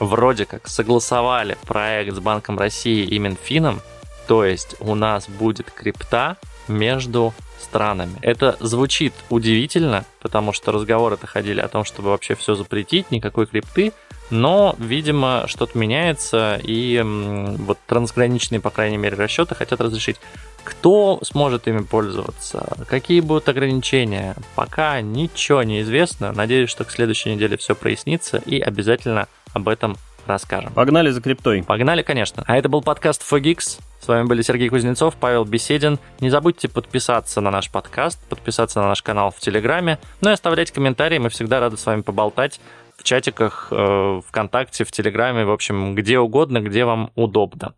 Вроде 0.00 0.46
как 0.46 0.68
согласовали 0.68 1.56
проект 1.66 2.14
с 2.14 2.20
Банком 2.20 2.58
России 2.58 3.04
и 3.04 3.18
Минфином, 3.18 3.80
то 4.26 4.44
есть 4.44 4.76
у 4.80 4.94
нас 4.94 5.28
будет 5.28 5.70
крипта 5.70 6.36
между 6.68 7.34
странами. 7.60 8.16
Это 8.22 8.56
звучит 8.60 9.12
удивительно, 9.30 10.04
потому 10.20 10.52
что 10.52 10.70
разговоры-то 10.70 11.26
ходили 11.26 11.60
о 11.60 11.68
том, 11.68 11.84
чтобы 11.84 12.10
вообще 12.10 12.34
все 12.34 12.54
запретить, 12.54 13.10
никакой 13.10 13.46
крипты, 13.46 13.92
но, 14.30 14.76
видимо, 14.78 15.44
что-то 15.46 15.78
меняется, 15.78 16.60
и 16.62 17.02
вот 17.04 17.78
трансграничные, 17.86 18.60
по 18.60 18.70
крайней 18.70 18.96
мере, 18.96 19.16
расчеты 19.16 19.54
хотят 19.54 19.80
разрешить. 19.80 20.16
Кто 20.64 21.18
сможет 21.22 21.66
ими 21.66 21.82
пользоваться? 21.82 22.76
Какие 22.88 23.20
будут 23.20 23.48
ограничения? 23.48 24.36
Пока 24.54 25.00
ничего 25.00 25.62
не 25.62 25.80
известно. 25.80 26.32
Надеюсь, 26.32 26.68
что 26.68 26.84
к 26.84 26.90
следующей 26.90 27.34
неделе 27.34 27.56
все 27.56 27.74
прояснится, 27.74 28.38
и 28.38 28.60
обязательно 28.60 29.28
об 29.54 29.68
этом 29.68 29.96
расскажем. 30.26 30.72
Погнали 30.72 31.10
за 31.10 31.22
криптой. 31.22 31.62
Погнали, 31.62 32.02
конечно. 32.02 32.44
А 32.46 32.58
это 32.58 32.68
был 32.68 32.82
подкаст 32.82 33.22
Fogix. 33.22 33.80
С 34.00 34.06
вами 34.06 34.26
были 34.26 34.42
Сергей 34.42 34.68
Кузнецов, 34.68 35.16
Павел 35.16 35.44
Беседин. 35.44 35.98
Не 36.20 36.30
забудьте 36.30 36.68
подписаться 36.68 37.40
на 37.40 37.50
наш 37.50 37.70
подкаст, 37.70 38.20
подписаться 38.28 38.80
на 38.80 38.88
наш 38.88 39.02
канал 39.02 39.30
в 39.30 39.40
Телеграме, 39.40 39.98
ну 40.20 40.30
и 40.30 40.32
оставлять 40.34 40.70
комментарии. 40.70 41.18
Мы 41.18 41.30
всегда 41.30 41.60
рады 41.60 41.76
с 41.76 41.86
вами 41.86 42.02
поболтать 42.02 42.60
в 42.98 43.04
чатиках, 43.04 43.68
э, 43.70 44.20
ВКонтакте, 44.26 44.84
в 44.84 44.90
Телеграме, 44.90 45.44
в 45.44 45.50
общем, 45.50 45.94
где 45.94 46.18
угодно, 46.18 46.60
где 46.60 46.84
вам 46.84 47.10
удобно. 47.14 47.74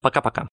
Пока-пока. 0.00 0.48